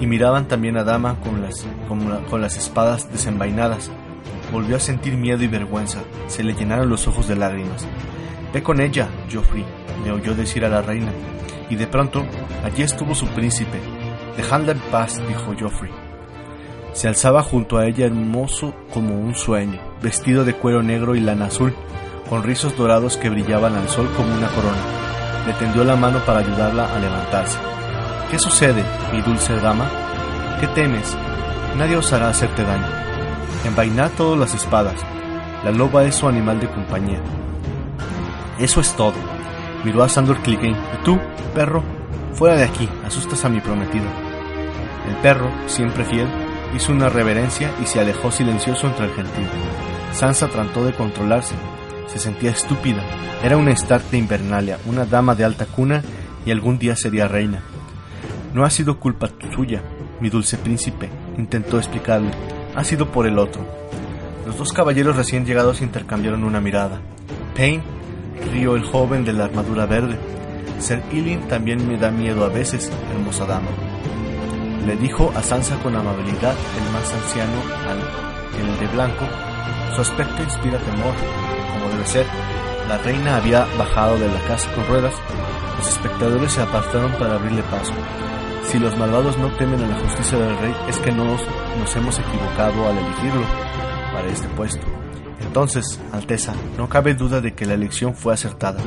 [0.00, 3.90] y miraban también a Dama con las, con, las espadas desenvainadas.
[4.52, 7.86] Volvió a sentir miedo y vergüenza, se le llenaron los ojos de lágrimas.
[8.52, 9.64] Ve con ella, Joffrey,
[10.04, 11.12] le oyó decir a la reina,
[11.70, 12.24] y de pronto
[12.64, 13.80] allí estuvo su príncipe.
[14.36, 15.92] Dejadla en paz, dijo Joffrey.
[16.92, 21.46] Se alzaba junto a ella hermoso como un sueño, vestido de cuero negro y lana
[21.46, 21.74] azul,
[22.28, 25.08] con rizos dorados que brillaban al sol como una corona
[25.48, 27.58] le tendió la mano para ayudarla a levantarse.
[28.30, 29.88] ¿Qué sucede, mi dulce dama?
[30.60, 31.16] ¿Qué temes?
[31.78, 32.86] Nadie osará hacerte daño.
[33.64, 35.00] Envainad todas las espadas.
[35.64, 37.20] La loba es su animal de compañía.
[38.58, 39.14] Eso es todo.
[39.84, 40.76] Miró a Sandor Clegane.
[40.94, 41.18] ¿Y tú,
[41.54, 41.82] perro?
[42.34, 44.10] Fuera de aquí, asustas a mi prometida.
[45.08, 46.28] El perro, siempre fiel,
[46.76, 49.48] hizo una reverencia y se alejó silencioso entre el gentío.
[50.12, 51.54] Sansa trató de controlarse,
[52.06, 53.02] se sentía estúpida.
[53.42, 56.02] Era una Stark de Invernalia, una dama de alta cuna
[56.44, 57.62] y algún día sería reina.
[58.54, 59.82] No ha sido culpa suya,
[60.20, 62.30] mi dulce príncipe, intentó explicarle.
[62.74, 63.64] Ha sido por el otro.
[64.46, 67.00] Los dos caballeros recién llegados intercambiaron una mirada.
[67.54, 67.82] Pain,
[68.52, 70.18] rió el joven de la armadura verde.
[70.78, 73.68] Ser Ilin también me da miedo a veces, hermosa dama.
[74.86, 78.08] Le dijo a Sansa con amabilidad el más anciano
[78.60, 79.24] el de blanco.
[79.94, 81.14] Su aspecto inspira temor,
[81.72, 82.26] como debe ser.
[82.88, 85.14] La reina había bajado de la casa con ruedas.
[85.78, 87.92] Los espectadores se apartaron para abrirle paso.
[88.70, 91.40] Si los malvados no temen a la justicia del rey, es que nos,
[91.78, 93.44] nos hemos equivocado al elegirlo
[94.12, 94.86] para este puesto.
[95.48, 98.80] Entonces, Alteza, no cabe duda de que la elección fue acertada,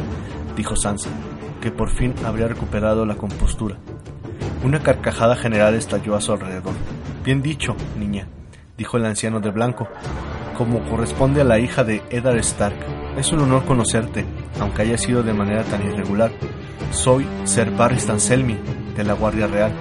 [0.55, 1.09] dijo Sansa,
[1.59, 3.77] que por fin habría recuperado la compostura.
[4.63, 6.75] Una carcajada general estalló a su alrededor.
[7.25, 8.27] Bien dicho, niña,
[8.77, 9.87] dijo el anciano de blanco,
[10.55, 12.77] como corresponde a la hija de Eddard Stark.
[13.17, 14.23] Es un honor conocerte,
[14.59, 16.31] aunque haya sido de manera tan irregular.
[16.91, 18.59] Soy Ser Barristan Selmy,
[18.95, 19.71] de la Guardia Real.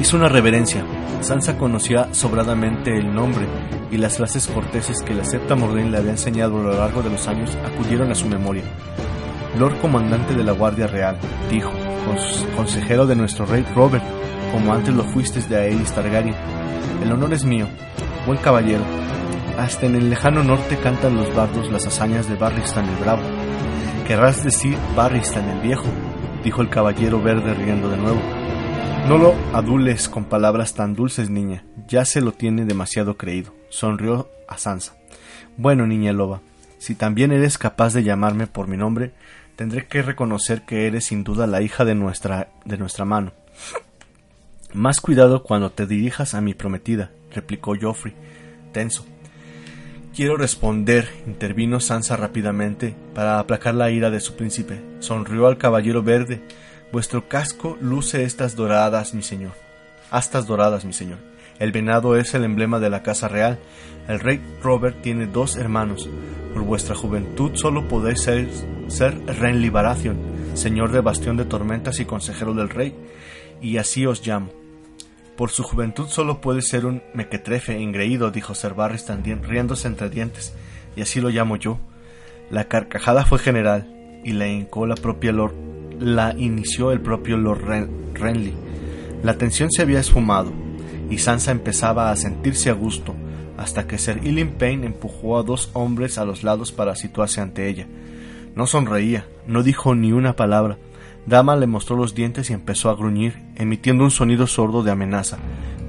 [0.00, 0.84] Hizo una reverencia.
[1.20, 3.46] Sansa conocía sobradamente el nombre
[3.90, 7.10] y las frases corteses que la septa Mordin le había enseñado a lo largo de
[7.10, 8.62] los años acudieron a su memoria.
[9.58, 11.18] Lord Comandante de la Guardia Real,
[11.50, 11.72] dijo,
[12.54, 14.04] consejero de nuestro rey Robert,
[14.52, 16.34] como antes lo fuiste de Aerys Targaryen.
[17.02, 17.66] El honor es mío,
[18.24, 18.84] buen caballero,
[19.58, 23.22] hasta en el lejano norte cantan los bardos las hazañas de Barristan el Bravo.
[24.06, 25.86] Querrás decir Barristan el Viejo,
[26.44, 28.20] dijo el caballero verde riendo de nuevo.
[29.08, 31.64] No lo adules con palabras tan dulces, niña.
[31.88, 33.54] Ya se lo tiene demasiado creído.
[33.70, 34.96] Sonrió a Sansa.
[35.56, 36.42] Bueno, niña loba,
[36.76, 39.14] si también eres capaz de llamarme por mi nombre,
[39.56, 43.32] tendré que reconocer que eres sin duda la hija de nuestra, de nuestra mano.
[44.74, 48.12] Más cuidado cuando te dirijas a mi prometida, replicó Joffrey,
[48.74, 49.06] tenso.
[50.14, 54.82] Quiero responder, intervino Sansa rápidamente para aplacar la ira de su príncipe.
[54.98, 56.42] Sonrió al caballero verde.
[56.90, 59.52] Vuestro casco luce estas doradas, mi señor.
[60.10, 61.18] Astas doradas, mi señor.
[61.58, 63.58] El venado es el emblema de la casa real.
[64.08, 66.08] El rey Robert tiene dos hermanos.
[66.54, 68.48] Por vuestra juventud solo podéis ser,
[68.86, 70.16] ser Renly Baratheon,
[70.54, 72.94] señor de Bastión de Tormentas y consejero del rey,
[73.60, 74.50] y así os llamo.
[75.36, 78.74] Por su juventud solo puede ser un mequetrefe engreído, dijo Sir
[79.06, 80.54] también, riéndose entre dientes,
[80.96, 81.78] y así lo llamo yo.
[82.50, 85.54] La carcajada fue general, y la la propia Lord,
[85.98, 88.54] la inició el propio Lord Renly.
[89.22, 90.52] La tensión se había esfumado,
[91.10, 93.14] y Sansa empezaba a sentirse a gusto,
[93.56, 97.68] hasta que Sir Ilyn Payne empujó a dos hombres a los lados para situarse ante
[97.68, 97.86] ella.
[98.54, 100.78] No sonreía, no dijo ni una palabra,
[101.26, 105.36] Dama le mostró los dientes y empezó a gruñir, emitiendo un sonido sordo de amenaza.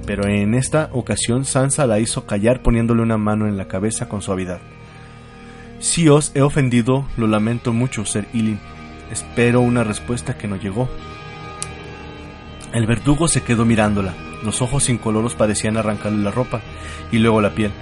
[0.04, 4.20] Pero en esta ocasión Sansa la hizo callar poniéndole una mano en la cabeza con
[4.20, 4.60] suavidad.
[5.78, 8.58] Si os he ofendido, lo lamento mucho, Ser Ilin.
[9.10, 10.88] Espero una respuesta que no llegó.
[12.72, 14.14] El verdugo se quedó mirándola.
[14.44, 16.60] Los ojos incoloros parecían arrancarle la ropa
[17.10, 17.72] y luego la piel,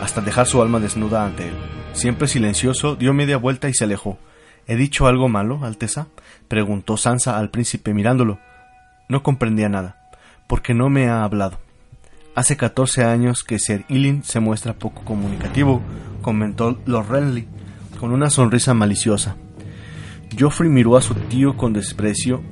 [0.00, 1.54] hasta dejar su alma desnuda ante él.
[1.92, 4.18] Siempre silencioso, dio media vuelta y se alejó.
[4.66, 6.06] ¿He dicho algo malo, Alteza?
[6.48, 8.38] preguntó Sansa al príncipe mirándolo.
[9.08, 10.10] No comprendía nada,
[10.46, 11.58] porque no me ha hablado.
[12.34, 15.80] Hace catorce años que Sir Ilin se muestra poco comunicativo,
[16.22, 17.48] comentó Lord Renly,
[17.98, 19.36] con una sonrisa maliciosa.
[20.38, 22.42] Joffrey miró a su tío con desprecio,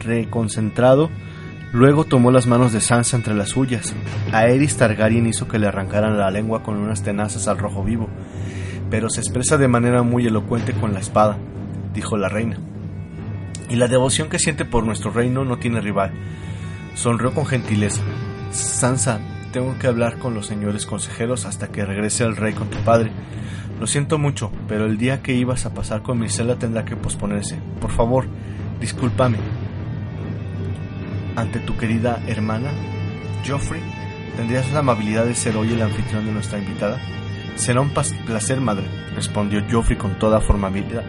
[0.00, 1.10] reconcentrado,
[1.72, 3.94] luego tomó las manos de Sansa entre las suyas.
[4.32, 8.08] Aerys Targaryen hizo que le arrancaran la lengua con unas tenazas al rojo vivo,
[8.90, 11.38] pero se expresa de manera muy elocuente con la espada,
[11.92, 12.58] dijo la reina.
[13.68, 16.12] Y la devoción que siente por nuestro reino no tiene rival.
[16.94, 18.02] Sonrió con gentileza.
[18.52, 19.20] Sansa,
[19.52, 23.10] tengo que hablar con los señores consejeros hasta que regrese el rey con tu padre.
[23.78, 27.58] Lo siento mucho, pero el día que ibas a pasar con Mircela tendrá que posponerse.
[27.80, 28.26] Por favor,
[28.80, 29.38] discúlpame.
[31.36, 32.70] Ante tu querida hermana,
[33.44, 33.82] Geoffrey,
[34.36, 36.98] ¿tendrías la amabilidad de ser hoy el anfitrión de nuestra invitada?
[37.56, 41.04] Será un placer, madre, respondió Geoffrey con toda formalidad.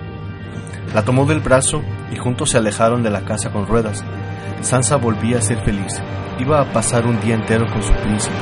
[0.93, 4.03] La tomó del brazo y juntos se alejaron de la casa con ruedas.
[4.61, 6.01] Sansa volvía a ser feliz.
[6.39, 8.35] Iba a pasar un día entero con su príncipe.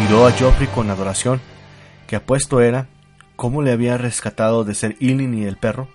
[0.00, 1.40] Miró a Geoffrey con adoración,
[2.06, 2.86] que apuesto era
[3.38, 5.86] cómo le había rescatado de ser Ilyn y el perro.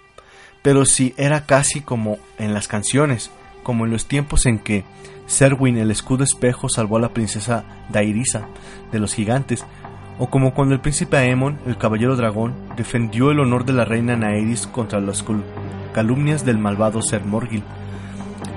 [0.62, 3.32] Pero si era casi como en las canciones,
[3.64, 4.86] como en los tiempos en que
[5.26, 8.48] Serwyn el escudo espejo salvó a la princesa Dairisa
[8.94, 9.66] de los gigantes,
[10.20, 14.16] o como cuando el príncipe Aemon, el caballero dragón, defendió el honor de la reina
[14.16, 15.26] Naeris contra las
[15.94, 17.64] calumnias del malvado Ser Morgil.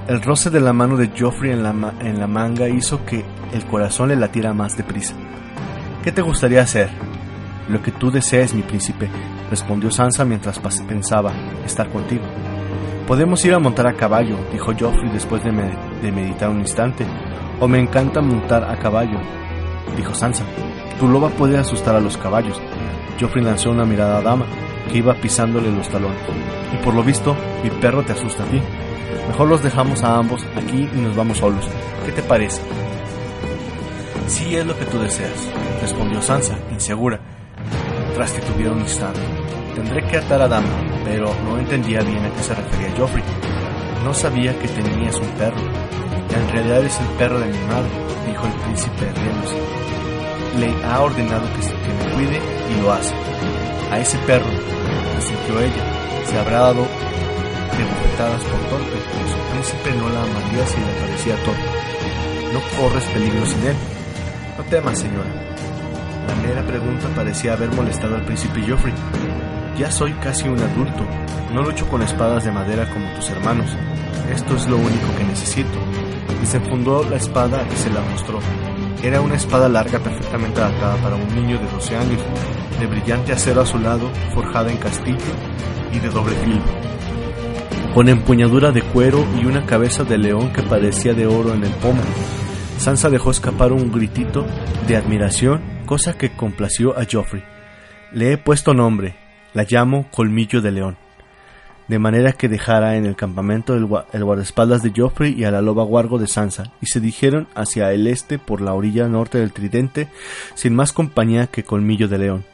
[0.06, 3.66] El roce de la mano de Joffrey en la, en la manga hizo que el
[3.66, 5.16] corazón le latiera más deprisa.
[6.04, 6.88] ¿Qué te gustaría hacer?
[7.68, 9.08] Lo que tú desees, mi príncipe,
[9.50, 11.32] respondió Sansa mientras pensaba
[11.64, 12.22] estar contigo.
[13.06, 17.04] Podemos ir a montar a caballo, dijo Joffrey después de, meditar un instante.
[17.58, 19.18] O me encanta montar a caballo,
[19.96, 20.44] dijo Sansa.
[21.00, 22.60] Tu loba puede asustar a los caballos.
[23.20, 24.46] Joffrey lanzó una mirada a Dama,
[24.90, 26.20] que iba pisándole los talones.
[26.72, 28.60] Y por lo visto, mi perro te asusta a ti.
[29.28, 31.66] Mejor los dejamos a ambos aquí y nos vamos solos.
[32.04, 32.62] ¿Qué te parece?
[34.28, 35.48] Sí es lo que tú deseas,
[35.80, 37.20] respondió Sansa, insegura,
[38.16, 39.20] tras que tuvieron un instante.
[39.76, 40.66] Tendré que atar a Dama,
[41.04, 43.22] pero no entendía bien a qué se refería Joffrey.
[44.04, 45.60] No sabía que tenías un perro.
[45.60, 47.90] En realidad es el perro de mi madre,
[48.26, 49.86] dijo el príncipe riéndose
[50.58, 52.40] le ha ordenado que, se, me cuide
[52.70, 53.14] y lo hace.
[53.90, 54.46] A ese perro,
[55.20, 60.66] sintió ella, se habrá dado de bofetadas por torpe, pero su príncipe no la amaría
[60.66, 61.60] si le parecía torpe.
[62.52, 63.76] No corres peligro sin él.
[64.56, 65.55] No temas, señora.
[66.42, 68.94] Mera pregunta parecía haber molestado al príncipe Joffrey.
[69.78, 71.06] Ya soy casi un adulto.
[71.52, 73.70] No lucho con espadas de madera como tus hermanos.
[74.32, 75.78] Esto es lo único que necesito.
[76.42, 78.40] Y se fundó la espada y se la mostró.
[79.02, 82.20] Era una espada larga perfectamente adaptada para un niño de 12 años,
[82.80, 85.18] de brillante acero azulado, forjada en castillo
[85.92, 86.62] y de doble filo,
[87.94, 91.72] con empuñadura de cuero y una cabeza de león que parecía de oro en el
[91.72, 92.02] pomo.
[92.78, 94.46] Sansa dejó escapar un gritito
[94.86, 97.42] de admiración, cosa que complació a Joffrey.
[98.12, 99.16] Le he puesto nombre,
[99.54, 100.96] la llamo Colmillo de León
[101.88, 105.84] de manera que dejara en el campamento el, guardaespaldas de Joffrey y a la loba
[105.84, 110.08] guargo de Sansa, y se dirigieron hacia el este por la orilla norte del Tridente,
[110.54, 112.44] sin más compañía que Colmillo de León.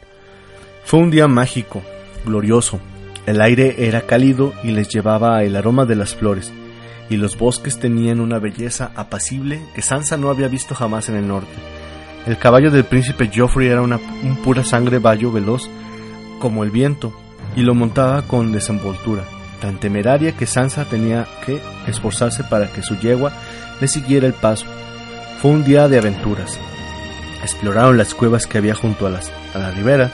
[0.85, 1.83] Fue un día mágico,
[2.27, 2.81] glorioso.
[3.25, 6.53] El aire era cálido y les llevaba el aroma de las flores,
[7.13, 11.29] y los bosques tenían una belleza apacible que Sansa no había visto jamás en el
[11.29, 11.53] norte.
[12.27, 15.69] El caballo del príncipe Joffrey era una, un pura sangre vallo veloz
[16.39, 17.13] como el viento,
[17.55, 19.25] y lo montaba con desenvoltura,
[19.61, 23.33] tan temeraria que Sansa tenía que esforzarse para que su yegua
[23.79, 24.65] le siguiera el paso.
[25.43, 26.59] Fue un día de aventuras.
[27.43, 30.11] Exploraron las cuevas que había junto a, a la ribera,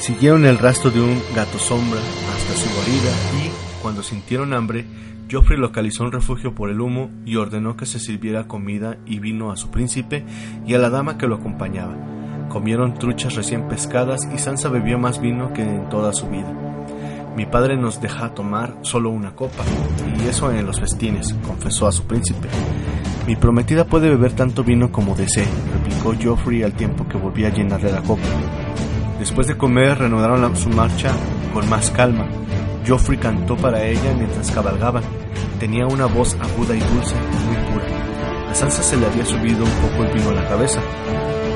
[0.00, 3.12] siguieron el rastro de un gato sombra hasta su guarida
[3.44, 3.50] y,
[3.80, 4.84] cuando sintieron hambre,
[5.30, 9.50] Joffrey localizó un refugio por el humo y ordenó que se sirviera comida y vino
[9.50, 10.24] a su príncipe
[10.64, 11.96] y a la dama que lo acompañaba.
[12.48, 16.52] Comieron truchas recién pescadas y Sansa bebió más vino que en toda su vida.
[17.36, 19.62] Mi padre nos deja tomar solo una copa,
[20.18, 22.48] y eso en los festines, confesó a su príncipe.
[23.26, 27.52] Mi prometida puede beber tanto vino como desee, replicó Geoffrey al tiempo que volvía a
[27.52, 28.22] llenarle la copa.
[29.18, 31.10] Después de comer, reanudaron su marcha
[31.52, 32.26] con más calma.
[32.86, 35.02] Geoffrey cantó para ella mientras cabalgaban.
[35.58, 37.14] Tenía una voz aguda y dulce,
[37.46, 38.50] muy pura.
[38.50, 40.80] A Sansa se le había subido un poco el vino a la cabeza,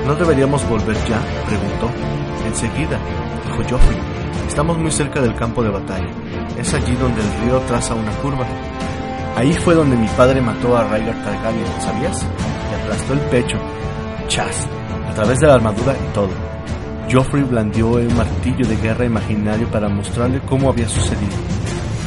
[0.07, 1.21] ¿No deberíamos volver ya?
[1.47, 1.89] preguntó.
[2.47, 2.99] Enseguida,
[3.45, 3.99] dijo Joffrey.
[4.49, 6.09] Estamos muy cerca del campo de batalla.
[6.59, 8.45] Es allí donde el río traza una curva.
[9.37, 12.27] Ahí fue donde mi padre mató a Rhaegar Targaryen, ¿sabías?
[12.71, 13.57] Le aplastó el pecho.
[14.27, 14.67] Chas,
[15.09, 16.31] a través de la armadura y todo.
[17.13, 21.33] Joffrey blandió el martillo de guerra imaginario para mostrarle cómo había sucedido.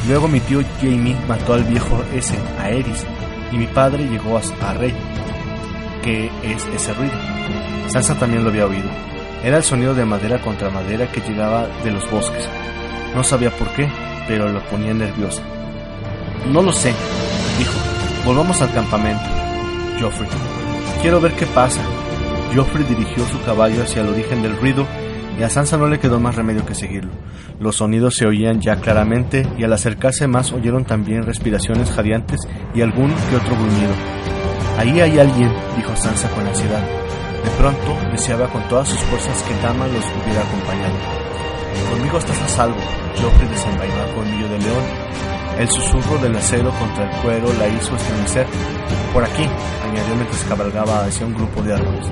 [0.08, 3.04] Luego mi tío Jamie mató al viejo ese, a Eris,
[3.52, 4.94] y mi padre llegó a, a Rey.
[6.02, 7.14] ¿Qué es ese ruido?
[7.88, 8.88] Sansa también lo había oído.
[9.42, 12.48] Era el sonido de madera contra madera que llegaba de los bosques.
[13.14, 13.88] No sabía por qué,
[14.26, 15.42] pero lo ponía nerviosa.
[16.50, 16.94] No lo sé,
[17.58, 17.74] dijo.
[18.24, 19.24] Volvamos al campamento.
[20.00, 20.28] Joffrey.
[21.02, 21.82] Quiero ver qué pasa.
[22.54, 24.86] Joffrey dirigió su caballo hacia el origen del ruido
[25.38, 27.10] y a Sansa no le quedó más remedio que seguirlo.
[27.58, 32.40] Los sonidos se oían ya claramente y al acercarse más oyeron también respiraciones jadeantes
[32.74, 33.94] y algún que otro gruñido.
[34.78, 36.84] Ahí hay alguien, dijo Sansa con ansiedad.
[37.44, 40.94] De pronto deseaba con todas sus fuerzas que Dama los hubiera acompañado.
[41.90, 42.80] Conmigo estás a salvo,
[43.20, 45.33] Joffrey desenvainó al colmillo de león.
[45.58, 48.46] El susurro del acero contra el cuero la hizo estremecer.
[49.12, 52.06] Por aquí, añadió mientras cabalgaba hacia un grupo de árboles.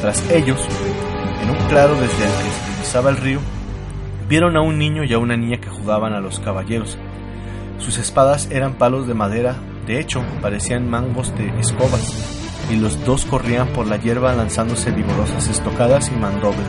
[0.00, 0.60] Tras ellos,
[1.42, 3.40] en un claro desde el que se divisaba el río,
[4.28, 6.98] vieron a un niño y a una niña que jugaban a los caballeros.
[7.78, 13.24] Sus espadas eran palos de madera, de hecho, parecían mangos de escobas, y los dos
[13.24, 16.68] corrían por la hierba lanzándose vigorosas estocadas y mandobles.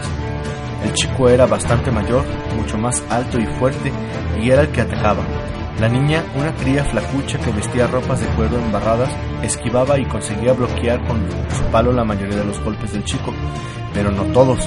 [0.83, 2.23] El chico era bastante mayor,
[2.57, 3.91] mucho más alto y fuerte,
[4.41, 5.23] y era el que atacaba.
[5.79, 9.09] La niña, una cría flacucha que vestía ropas de cuero embarradas,
[9.41, 11.19] esquivaba y conseguía bloquear con
[11.55, 13.33] su palo la mayoría de los golpes del chico,
[13.93, 14.59] pero no todos.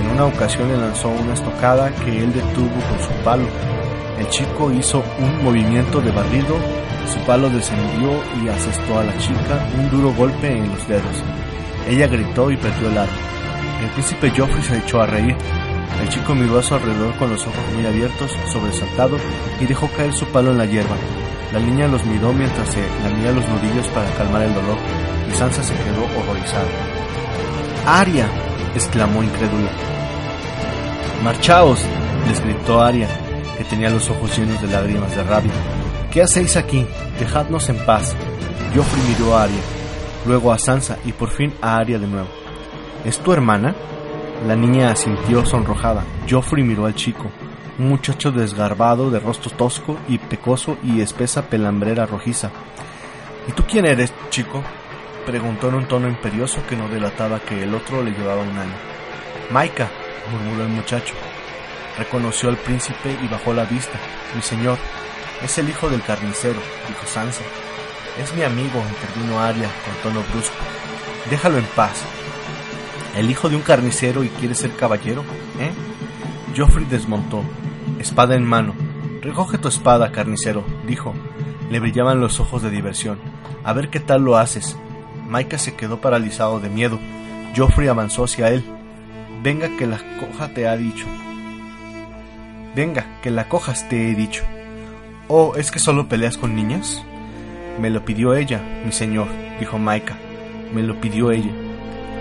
[0.00, 3.46] En una ocasión le lanzó una estocada que él detuvo con su palo.
[4.18, 6.56] El chico hizo un movimiento de barrido,
[7.12, 8.10] su palo descendió
[8.42, 11.22] y asestó a la chica un duro golpe en los dedos.
[11.88, 13.12] Ella gritó y perdió el arma.
[13.82, 15.36] El príncipe Joffrey se echó a reír.
[16.00, 19.16] El chico miró a su alrededor con los ojos muy abiertos, sobresaltado,
[19.60, 20.96] y dejó caer su palo en la hierba.
[21.52, 24.76] La niña los miró mientras se lamía los nudillos para calmar el dolor,
[25.28, 26.68] y Sansa se quedó horrorizada.
[27.86, 28.28] ¡Aria!
[28.74, 29.70] exclamó incrédula.
[31.24, 31.80] ¡Marchaos!
[32.28, 33.08] les gritó Aria,
[33.56, 35.52] que tenía los ojos llenos de lágrimas de rabia.
[36.10, 36.86] ¿Qué hacéis aquí?
[37.18, 38.14] Dejadnos en paz.
[38.74, 39.60] Joffrey miró a Aria,
[40.26, 42.28] luego a Sansa y por fin a Aria de nuevo.
[43.04, 43.74] ¿Es tu hermana?
[44.46, 46.04] La niña asintió sonrojada.
[46.30, 47.30] Joffrey miró al chico,
[47.78, 52.50] un muchacho desgarbado, de rostro tosco y pecoso y espesa pelambrera rojiza.
[53.48, 54.62] ¿Y tú quién eres, chico?
[55.26, 58.74] preguntó en un tono imperioso que no delataba que el otro le llevaba un año.
[59.50, 59.90] Maika,
[60.30, 61.14] murmuró el muchacho.
[61.98, 63.98] Reconoció al príncipe y bajó la vista.
[64.34, 64.78] Mi señor,
[65.42, 67.42] es el hijo del carnicero, dijo Sansa.
[68.22, 70.56] Es mi amigo, intervino Arya con tono brusco.
[71.28, 72.04] Déjalo en paz.
[73.18, 75.22] ¿El hijo de un carnicero y quiere ser caballero?
[75.58, 75.72] ¿Eh?
[76.56, 77.42] Joffrey desmontó,
[77.98, 78.74] espada en mano.
[79.20, 81.14] Recoge tu espada, carnicero, dijo.
[81.68, 83.18] Le brillaban los ojos de diversión.
[83.64, 84.76] A ver qué tal lo haces.
[85.26, 87.00] Maika se quedó paralizado de miedo.
[87.56, 88.62] Joffrey avanzó hacia él.
[89.42, 91.06] Venga que la coja te ha dicho.
[92.76, 94.44] Venga, que la cojas te he dicho.
[95.26, 97.02] Oh, ¿es que solo peleas con niñas?
[97.80, 99.26] Me lo pidió ella, mi señor,
[99.58, 100.16] dijo Maika.
[100.72, 101.50] Me lo pidió ella.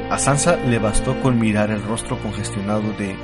[0.09, 3.15] A Sansa le bastó con mirar el rostro congestionado de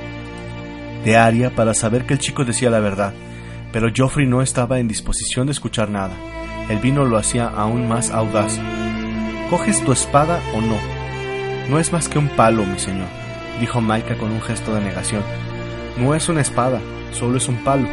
[1.04, 3.12] de Arya para saber que el chico decía la verdad,
[3.72, 6.14] pero Joffrey no estaba en disposición de escuchar nada.
[6.70, 8.58] El vino lo hacía aún más audaz.
[9.50, 10.76] ¿Coges tu espada o no?
[11.68, 13.06] No es más que un palo, mi señor,
[13.60, 15.22] dijo Maika con un gesto de negación.
[15.98, 16.80] No es una espada,
[17.12, 17.86] solo es un palo.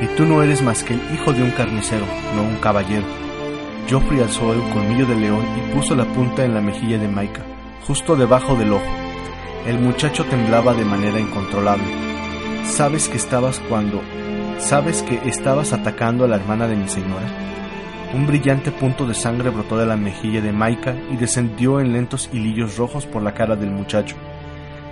[0.00, 2.04] Y tú no eres más que el hijo de un carnicero,
[2.34, 3.06] no un caballero.
[3.88, 7.42] Joffrey alzó el colmillo de león y puso la punta en la mejilla de Maika,
[7.86, 8.84] justo debajo del ojo.
[9.66, 11.84] El muchacho temblaba de manera incontrolable.
[12.64, 14.02] ¿Sabes que estabas cuando...
[14.58, 17.26] ¿Sabes que estabas atacando a la hermana de mi señora?
[18.14, 22.28] Un brillante punto de sangre brotó de la mejilla de Maika y descendió en lentos
[22.32, 24.16] hilillos rojos por la cara del muchacho.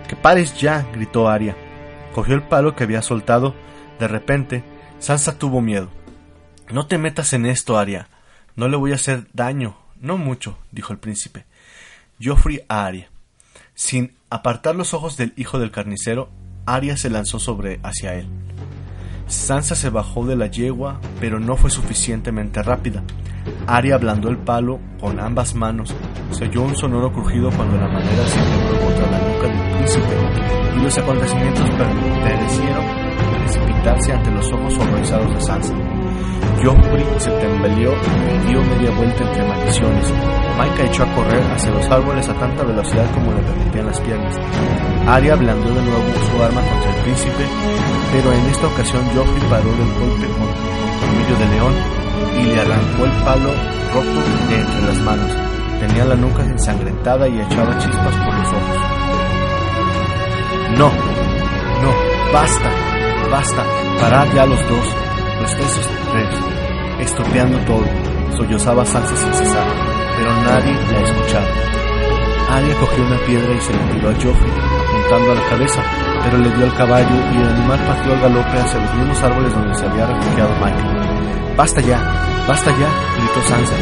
[0.09, 0.86] ¡Que pares ya!
[0.93, 1.55] gritó Arya.
[2.14, 3.55] Cogió el palo que había soltado.
[3.99, 4.64] De repente,
[4.99, 5.88] Sansa tuvo miedo.
[6.72, 8.09] No te metas en esto, Arya.
[8.57, 9.76] No le voy a hacer daño.
[10.00, 11.45] No mucho, dijo el príncipe.
[12.22, 13.11] Joffrey a Arya.
[13.75, 16.29] Sin apartar los ojos del hijo del carnicero,
[16.67, 18.29] Arya se lanzó sobre hacia él.
[19.26, 23.03] Sansa se bajó de la yegua, pero no fue suficientemente rápida.
[23.67, 25.95] Arya ablandó el palo con ambas manos.
[26.33, 30.76] Se oyó un sonoro crujido cuando la madera se quebró contra la nuca del príncipe,
[30.76, 32.84] y los acontecimientos parecieron
[33.38, 35.89] precipitarse ante los ojos horrorizados de Sansa.
[36.62, 40.12] Joffrey se tembleó y dio media vuelta entre maldiciones.
[40.58, 44.36] Maika echó a correr hacia los árboles a tanta velocidad como le permitían las piernas.
[45.07, 47.44] Arya blandó de nuevo su arma contra el príncipe,
[48.12, 51.74] pero en esta ocasión Joffrey paró del golpe con un colmillo de león
[52.38, 53.50] y le arrancó el palo
[53.94, 55.32] roto de entre las manos.
[55.80, 58.76] Tenía la nuca ensangrentada y echaba chispas por los ojos.
[60.76, 62.70] No, no, basta,
[63.30, 63.64] basta,
[63.98, 64.86] parad ya los dos,
[65.41, 66.29] los tres tres,
[67.00, 67.84] estropeando todo,
[68.37, 69.67] sollozaba Sansa sin cesar,
[70.17, 71.46] pero nadie la escuchaba.
[72.50, 75.83] Arya cogió una piedra y se la tiró a Joffrey, apuntando a la cabeza,
[76.25, 79.54] pero le dio al caballo y el animal partió al galope hacia los mismos árboles
[79.54, 81.57] donde se había refugiado Michael.
[81.57, 81.99] ¡Basta ya!
[82.49, 82.88] ¡Basta ya!
[83.17, 83.76] gritó Sansa.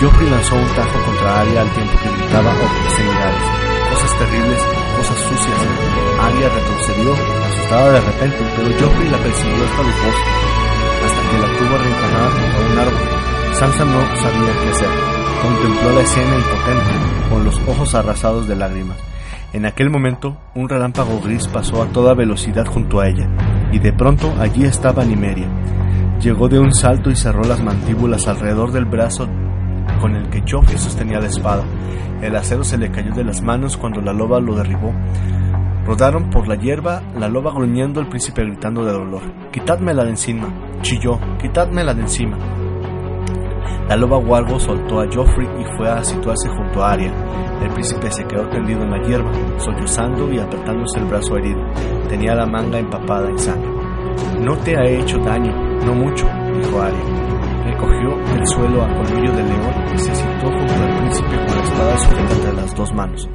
[0.00, 3.44] Joffrey lanzó un tajo contra Arya al tiempo que gritaba obscenidades,
[3.94, 4.60] cosas terribles,
[4.96, 5.60] cosas sucias.
[6.20, 10.49] Arya retrocedió, asustada de repente, pero Joffrey la persiguió hasta los bosques,
[11.30, 13.54] que la tuvo arrinconada contra un árbol.
[13.54, 14.88] Sansa no sabía qué hacer.
[15.42, 18.98] Contempló la escena impotente, con los ojos arrasados de lágrimas.
[19.52, 23.28] En aquel momento, un relámpago gris pasó a toda velocidad junto a ella,
[23.72, 25.48] y de pronto allí estaba Nimeria.
[26.20, 29.26] Llegó de un salto y cerró las mandíbulas alrededor del brazo
[30.00, 31.64] con el que Joffrey sostenía la espada.
[32.22, 34.92] El acero se le cayó de las manos cuando la loba lo derribó.
[35.90, 39.22] Rodaron por la hierba, la loba gruñendo, el príncipe gritando de dolor.
[39.50, 40.46] Quitádmela de encima,
[40.82, 42.38] chilló, quitádmela de encima.
[43.88, 47.12] La loba Wargo soltó a Joffrey y fue a situarse junto a Arya.
[47.60, 51.60] El príncipe se quedó tendido en la hierba, sollozando y apretándose el brazo herido.
[52.08, 53.72] Tenía la manga empapada en sangre.
[54.38, 55.52] No te ha hecho daño,
[55.84, 57.64] no mucho, dijo Arya.
[57.64, 61.62] Recogió del suelo a colmillo de león y se sentó junto al príncipe con la
[61.64, 63.28] espada sujeta entre las dos manos.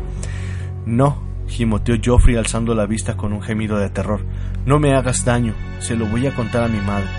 [0.85, 4.21] No, gimoteó Joffrey alzando la vista con un gemido de terror.
[4.65, 7.09] No me hagas daño, se lo voy a contar a mi madre.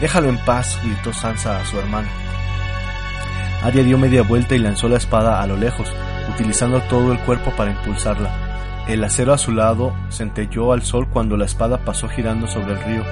[0.00, 2.08] Déjalo en paz, gritó Sansa a su hermano.
[3.64, 5.92] Arya dio media vuelta y lanzó la espada a lo lejos,
[6.32, 8.84] utilizando todo el cuerpo para impulsarla.
[8.86, 12.84] El acero a su lado centelló al sol cuando la espada pasó girando sobre el
[12.84, 13.02] río.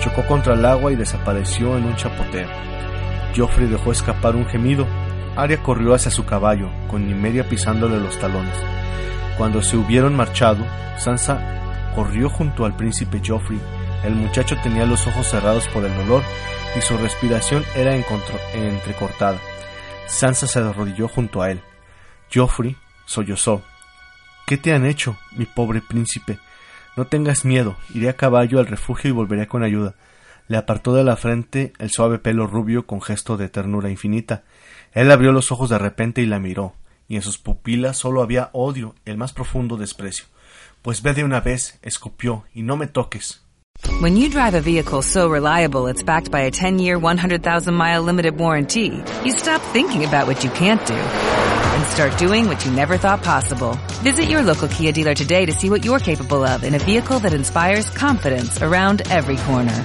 [0.00, 2.48] Chocó contra el agua y desapareció en un chapoteo.
[3.36, 4.86] Joffrey dejó escapar un gemido.
[5.36, 8.56] Arya corrió hacia su caballo, con Nimeria pisándole los talones.
[9.36, 10.64] Cuando se hubieron marchado,
[10.98, 13.60] Sansa corrió junto al príncipe Joffrey.
[14.04, 16.22] El muchacho tenía los ojos cerrados por el dolor
[16.76, 17.94] y su respiración era
[18.54, 19.38] entrecortada.
[20.06, 21.60] Sansa se arrodilló junto a él.
[22.32, 23.62] Joffrey sollozó.
[24.46, 26.38] ¿Qué te han hecho, mi pobre príncipe?
[26.96, 29.94] No tengas miedo, iré a caballo al refugio y volveré con ayuda.
[30.48, 34.44] Le apartó de la frente el suave pelo rubio con gesto de ternura infinita.
[34.92, 36.74] Él abrió los ojos de repente y la miró,
[37.08, 40.26] y en sus pupilas solo había odio, el más profundo desprecio.
[40.82, 43.42] Pues ve de una vez, escupió, y no me toques.
[44.00, 49.02] When you drive a vehicle so reliable it's backed by a 10-year, 100,000-mile limited warranty,
[49.24, 53.22] you stop thinking about what you can't do and start doing what you never thought
[53.22, 53.78] possible.
[54.02, 57.18] Visit your local Kia dealer today to see what you're capable of in a vehicle
[57.20, 59.84] that inspires confidence around every corner.